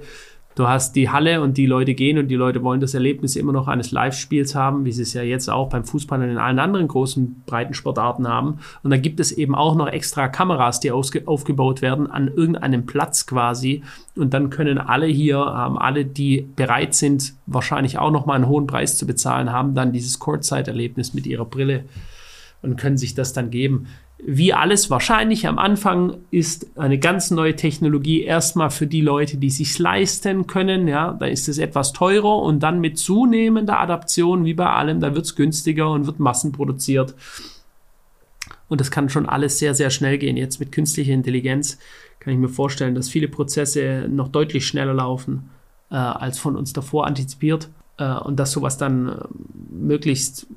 Du 0.55 0.69
hast 0.69 0.95
die 0.95 1.09
Halle 1.09 1.41
und 1.41 1.57
die 1.57 1.65
Leute 1.65 1.93
gehen 1.93 2.17
und 2.17 2.29
die 2.29 2.35
Leute 2.35 2.63
wollen 2.63 2.79
das 2.79 2.93
Erlebnis 2.93 3.35
immer 3.35 3.51
noch 3.51 3.67
eines 3.67 3.91
Live-Spiels 3.91 4.55
haben, 4.55 4.85
wie 4.85 4.93
sie 4.93 5.01
es 5.01 5.13
ja 5.13 5.21
jetzt 5.21 5.49
auch 5.49 5.67
beim 5.67 5.83
Fußball 5.83 6.21
und 6.21 6.29
in 6.29 6.37
allen 6.37 6.59
anderen 6.59 6.87
großen 6.87 7.43
breiten 7.45 7.73
Sportarten 7.73 8.25
haben. 8.25 8.59
Und 8.81 8.91
dann 8.91 9.01
gibt 9.01 9.19
es 9.19 9.33
eben 9.33 9.53
auch 9.53 9.75
noch 9.75 9.87
extra 9.87 10.29
Kameras, 10.29 10.79
die 10.79 10.91
aufgebaut 10.91 11.81
werden 11.81 12.09
an 12.09 12.29
irgendeinem 12.29 12.85
Platz 12.85 13.25
quasi. 13.25 13.83
Und 14.15 14.33
dann 14.33 14.49
können 14.49 14.77
alle 14.77 15.07
hier, 15.07 15.39
ähm, 15.39 15.77
alle, 15.77 16.05
die 16.05 16.47
bereit 16.55 16.93
sind, 16.93 17.33
wahrscheinlich 17.47 17.99
auch 17.99 18.11
noch 18.11 18.25
mal 18.25 18.35
einen 18.35 18.47
hohen 18.47 18.65
Preis 18.65 18.97
zu 18.97 19.05
bezahlen, 19.05 19.51
haben 19.51 19.75
dann 19.75 19.91
dieses 19.91 20.19
Courtside-Erlebnis 20.19 21.13
mit 21.13 21.27
ihrer 21.27 21.45
Brille 21.45 21.83
und 22.61 22.77
können 22.77 22.97
sich 22.97 23.13
das 23.13 23.33
dann 23.33 23.51
geben 23.51 23.87
wie 24.17 24.53
alles 24.53 24.89
wahrscheinlich 24.89 25.47
am 25.47 25.59
Anfang 25.59 26.17
ist 26.31 26.77
eine 26.77 26.97
ganz 26.97 27.31
neue 27.31 27.55
Technologie 27.55 28.23
erstmal 28.23 28.69
für 28.69 28.87
die 28.87 29.01
Leute, 29.01 29.37
die 29.37 29.49
sich 29.49 29.77
leisten 29.77 30.47
können. 30.47 30.87
Ja, 30.87 31.13
da 31.13 31.25
ist 31.25 31.49
es 31.49 31.57
etwas 31.57 31.91
teurer 31.91 32.41
und 32.41 32.61
dann 32.61 32.79
mit 32.79 32.97
zunehmender 32.97 33.79
Adaption, 33.79 34.45
wie 34.45 34.53
bei 34.53 34.69
allem, 34.69 35.01
da 35.01 35.13
wird 35.13 35.25
es 35.25 35.35
günstiger 35.35 35.91
und 35.91 36.07
wird 36.07 36.19
massenproduziert. 36.19 37.13
Und 38.67 38.81
das 38.81 38.89
kann 38.89 39.09
schon 39.09 39.27
alles 39.27 39.59
sehr, 39.59 39.75
sehr 39.75 39.89
schnell 39.89 40.17
gehen. 40.17 40.37
Jetzt 40.37 40.59
mit 40.59 40.71
künstlicher 40.71 41.13
Intelligenz 41.13 41.77
kann 42.19 42.33
ich 42.33 42.39
mir 42.39 42.49
vorstellen, 42.49 42.95
dass 42.95 43.09
viele 43.09 43.27
Prozesse 43.27 44.07
noch 44.09 44.29
deutlich 44.29 44.65
schneller 44.65 44.93
laufen, 44.93 45.49
äh, 45.91 45.95
als 45.95 46.39
von 46.39 46.55
uns 46.55 46.73
davor 46.73 47.05
antizipiert. 47.05 47.69
Äh, 47.97 48.13
und 48.13 48.39
dass 48.39 48.51
sowas 48.51 48.77
dann 48.77 49.09
äh, 49.09 49.15
möglichst 49.71 50.47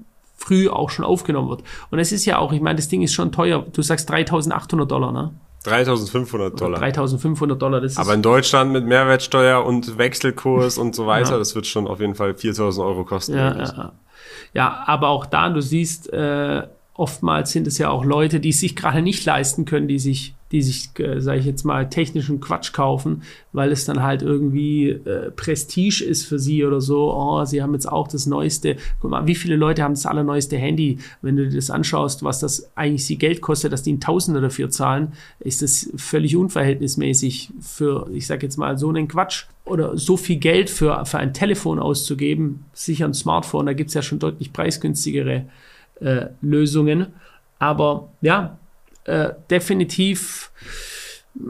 früh 0.49 0.69
auch 0.69 0.91
schon 0.91 1.05
aufgenommen 1.05 1.49
wird. 1.49 1.63
Und 1.91 1.99
es 1.99 2.13
ist 2.13 2.25
ja 2.25 2.39
auch, 2.39 2.53
ich 2.53 2.61
meine, 2.61 2.77
das 2.77 2.89
Ding 2.89 3.03
ist 3.03 3.13
schon 3.13 3.33
teuer. 3.33 3.65
Du 3.73 3.83
sagst 3.83 4.09
3800 4.11 4.91
Dollar, 4.91 5.13
ne? 5.13 5.33
3500 5.65 6.59
Dollar. 6.61 6.81
3500 6.81 7.61
Dollar, 7.61 7.81
das 7.81 7.93
ist. 7.93 7.99
Aber 7.99 8.15
in 8.15 8.23
Deutschland 8.23 8.73
mit 8.73 8.87
Mehrwertsteuer 8.87 9.65
und 9.65 9.99
Wechselkurs 9.99 10.79
und 10.79 10.95
so 10.95 11.07
weiter, 11.07 11.33
ja. 11.33 11.39
das 11.39 11.55
wird 11.55 11.67
schon 11.67 11.87
auf 11.87 12.01
jeden 12.01 12.15
Fall 12.15 12.35
4000 12.35 12.87
Euro 12.87 13.05
kosten. 13.05 13.35
Ja, 13.35 13.57
ja, 13.57 13.93
ja. 14.55 14.85
aber 14.87 15.09
auch 15.09 15.27
da, 15.27 15.51
du 15.51 15.61
siehst, 15.61 16.13
äh, 16.13 16.63
oftmals 16.95 17.53
sind 17.53 17.67
es 17.67 17.77
ja 17.79 17.91
auch 17.91 18.05
Leute, 18.05 18.41
die 18.41 18.51
es 18.51 18.61
sich 18.61 18.77
gerade 18.77 19.03
nicht 19.03 19.25
leisten 19.25 19.65
können, 19.65 19.89
die 19.89 19.99
sich, 19.99 20.35
die 20.53 20.63
sich, 20.63 20.91
äh, 20.99 21.21
sage 21.21 21.41
ich 21.41 21.47
jetzt 21.47 21.65
mal, 21.65 21.89
technischen 21.89 22.41
Quatsch 22.41 22.73
kaufen, 22.73 23.23
weil 23.53 23.71
es 23.71 23.85
dann 23.85 24.03
halt 24.03 24.23
irgendwie 24.23 24.89
äh, 24.89 25.31
Prestige 25.31 26.05
ist 26.05 26.25
für 26.25 26.39
sie 26.39 26.65
oder 26.65 26.81
so. 26.81 27.13
Oh, 27.13 27.45
sie 27.45 27.63
haben 27.63 27.75
jetzt 27.75 27.91
auch 27.91 28.09
das 28.09 28.27
neueste. 28.27 28.77
Guck 29.01 29.11
mal, 29.11 29.27
wie 29.27 29.35
viele 29.35 29.57
Leute 29.57 29.83
haben 29.83 29.95
das 29.95 30.07
allerneueste 30.07 30.57
Handy? 30.57 30.99
Wenn 31.23 31.37
du 31.37 31.49
dir 31.49 31.57
das 31.57 31.71
anschaust, 31.71 32.23
was 32.23 32.41
das 32.41 32.71
eigentlich 32.77 33.05
sie 33.05 33.19
Geld 33.19 33.41
kostet, 33.41 33.73
dass 33.73 33.83
die 33.83 33.93
ein 33.93 34.01
Tausender 34.01 34.41
dafür 34.41 34.71
zahlen, 34.71 35.13
ist 35.41 35.63
das 35.63 35.91
völlig 35.97 36.37
unverhältnismäßig 36.37 37.51
für, 37.61 38.09
ich 38.13 38.27
sage 38.27 38.47
jetzt 38.47 38.57
mal, 38.57 38.79
so 38.79 38.89
einen 38.89 39.09
Quatsch 39.09 39.47
oder 39.65 39.99
so 39.99 40.17
viel 40.17 40.37
Geld 40.37 40.71
für, 40.71 41.05
für 41.05 41.19
ein 41.19 41.35
Telefon 41.35 41.79
auszugeben, 41.79 42.65
sicher 42.73 43.05
ein 43.05 43.15
Smartphone, 43.15 43.67
da 43.67 43.75
gibt 43.75 43.89
es 43.89 43.95
ja 43.95 44.03
schon 44.03 44.19
deutlich 44.19 44.53
preisgünstigere 44.53 45.45
äh, 46.01 46.27
Lösungen. 46.41 47.09
Aber 47.59 48.09
ja, 48.21 48.58
äh, 49.09 49.35
definitiv 49.51 50.51
äh, 51.37 51.41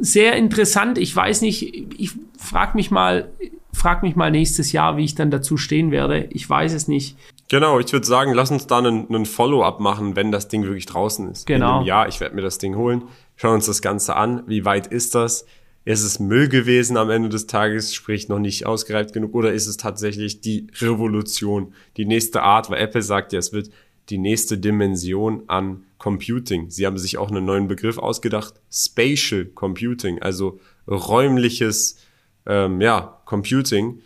sehr 0.00 0.36
interessant. 0.36 0.98
Ich 0.98 1.14
weiß 1.14 1.42
nicht, 1.42 1.74
ich 1.98 2.12
frage 2.38 2.76
mich 2.76 2.90
mal, 2.90 3.28
frag 3.72 4.02
mich 4.02 4.16
mal 4.16 4.30
nächstes 4.30 4.72
Jahr, 4.72 4.96
wie 4.96 5.04
ich 5.04 5.14
dann 5.14 5.30
dazu 5.30 5.56
stehen 5.56 5.90
werde. 5.90 6.28
Ich 6.30 6.48
weiß 6.48 6.72
es 6.72 6.88
nicht. 6.88 7.16
Genau, 7.48 7.78
ich 7.78 7.92
würde 7.92 8.06
sagen, 8.06 8.34
lass 8.34 8.50
uns 8.50 8.66
da 8.66 8.78
einen, 8.78 9.08
einen 9.08 9.26
Follow-up 9.26 9.80
machen, 9.80 10.16
wenn 10.16 10.32
das 10.32 10.48
Ding 10.48 10.64
wirklich 10.64 10.86
draußen 10.86 11.30
ist. 11.30 11.46
Genau. 11.46 11.82
Ja, 11.82 12.06
ich 12.06 12.20
werde 12.20 12.34
mir 12.34 12.42
das 12.42 12.58
Ding 12.58 12.76
holen. 12.76 13.02
Schauen 13.36 13.54
uns 13.54 13.66
das 13.66 13.82
Ganze 13.82 14.16
an. 14.16 14.42
Wie 14.46 14.64
weit 14.64 14.86
ist 14.86 15.14
das? 15.14 15.46
ist 15.88 16.02
es 16.02 16.18
Müll 16.18 16.48
gewesen 16.48 16.98
am 16.98 17.08
Ende 17.08 17.30
des 17.30 17.46
Tages, 17.46 17.94
sprich 17.94 18.28
noch 18.28 18.38
nicht 18.38 18.66
ausgereift 18.66 19.14
genug, 19.14 19.34
oder 19.34 19.54
ist 19.54 19.66
es 19.66 19.78
tatsächlich 19.78 20.42
die 20.42 20.66
Revolution, 20.80 21.72
die 21.96 22.04
nächste 22.04 22.42
Art, 22.42 22.68
weil 22.68 22.82
Apple 22.82 23.00
sagt 23.00 23.32
ja, 23.32 23.38
es 23.38 23.54
wird 23.54 23.70
die 24.10 24.18
nächste 24.18 24.58
Dimension 24.58 25.44
an 25.48 25.84
Computing. 25.98 26.70
Sie 26.70 26.86
haben 26.86 26.98
sich 26.98 27.18
auch 27.18 27.30
einen 27.30 27.44
neuen 27.44 27.68
Begriff 27.68 27.98
ausgedacht, 27.98 28.54
Spatial 28.70 29.46
Computing, 29.46 30.22
also 30.22 30.60
räumliches 30.86 31.98
ähm, 32.46 32.80
ja, 32.80 33.20
Computing. 33.24 34.00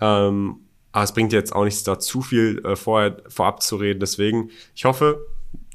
Ähm, 0.00 0.60
aber 0.92 1.04
es 1.04 1.12
bringt 1.12 1.32
jetzt 1.32 1.54
auch 1.54 1.64
nichts 1.64 1.82
da 1.82 1.98
zu 1.98 2.22
viel 2.22 2.64
äh, 2.64 2.76
vorher, 2.76 3.22
vorab 3.28 3.62
zu 3.62 3.76
reden. 3.76 4.00
Deswegen, 4.00 4.50
ich 4.74 4.84
hoffe, 4.84 5.26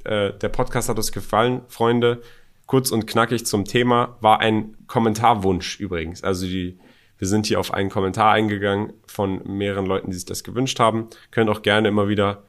äh, 0.04 0.34
der 0.34 0.50
Podcast 0.50 0.89
hat 0.89 1.00
euch 1.00 1.12
gefallen, 1.12 1.62
Freunde 1.67 2.22
kurz 2.65 2.91
und 2.91 3.06
knackig 3.06 3.46
zum 3.46 3.65
Thema, 3.65 4.17
war 4.22 4.39
ein 4.39 4.76
Kommentarwunsch 4.88 5.80
übrigens. 5.80 6.24
Also 6.24 6.46
die, 6.46 6.78
wir 7.17 7.28
sind 7.28 7.46
hier 7.46 7.60
auf 7.60 7.74
einen 7.74 7.89
Kommentar 7.89 8.32
eingegangen 8.32 8.93
von 9.06 9.41
mehreren 9.46 9.86
Leuten, 9.86 10.10
die 10.10 10.15
sich 10.15 10.26
das 10.26 10.43
gewünscht 10.43 10.80
haben. 10.80 11.10
Können 11.32 11.50
auch 11.50 11.62
gerne 11.62 11.89
immer 11.89 12.08
wieder 12.08 12.43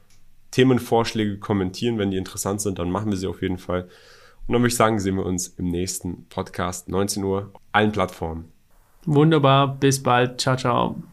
Themenvorschläge 0.55 1.37
kommentieren, 1.37 1.97
wenn 1.97 2.11
die 2.11 2.17
interessant 2.17 2.61
sind, 2.61 2.79
dann 2.79 2.89
machen 2.89 3.11
wir 3.11 3.17
sie 3.17 3.27
auf 3.27 3.41
jeden 3.41 3.57
Fall. 3.57 3.89
Und 4.47 4.53
dann 4.53 4.61
würde 4.61 4.69
ich 4.69 4.77
sagen, 4.77 4.99
sehen 4.99 5.17
wir 5.17 5.25
uns 5.25 5.49
im 5.49 5.67
nächsten 5.67 6.27
Podcast, 6.29 6.87
19 6.87 7.23
Uhr, 7.25 7.51
allen 7.73 7.91
Plattformen. 7.91 8.45
Wunderbar, 9.05 9.75
bis 9.75 10.01
bald. 10.01 10.39
Ciao, 10.39 10.55
ciao. 10.55 10.95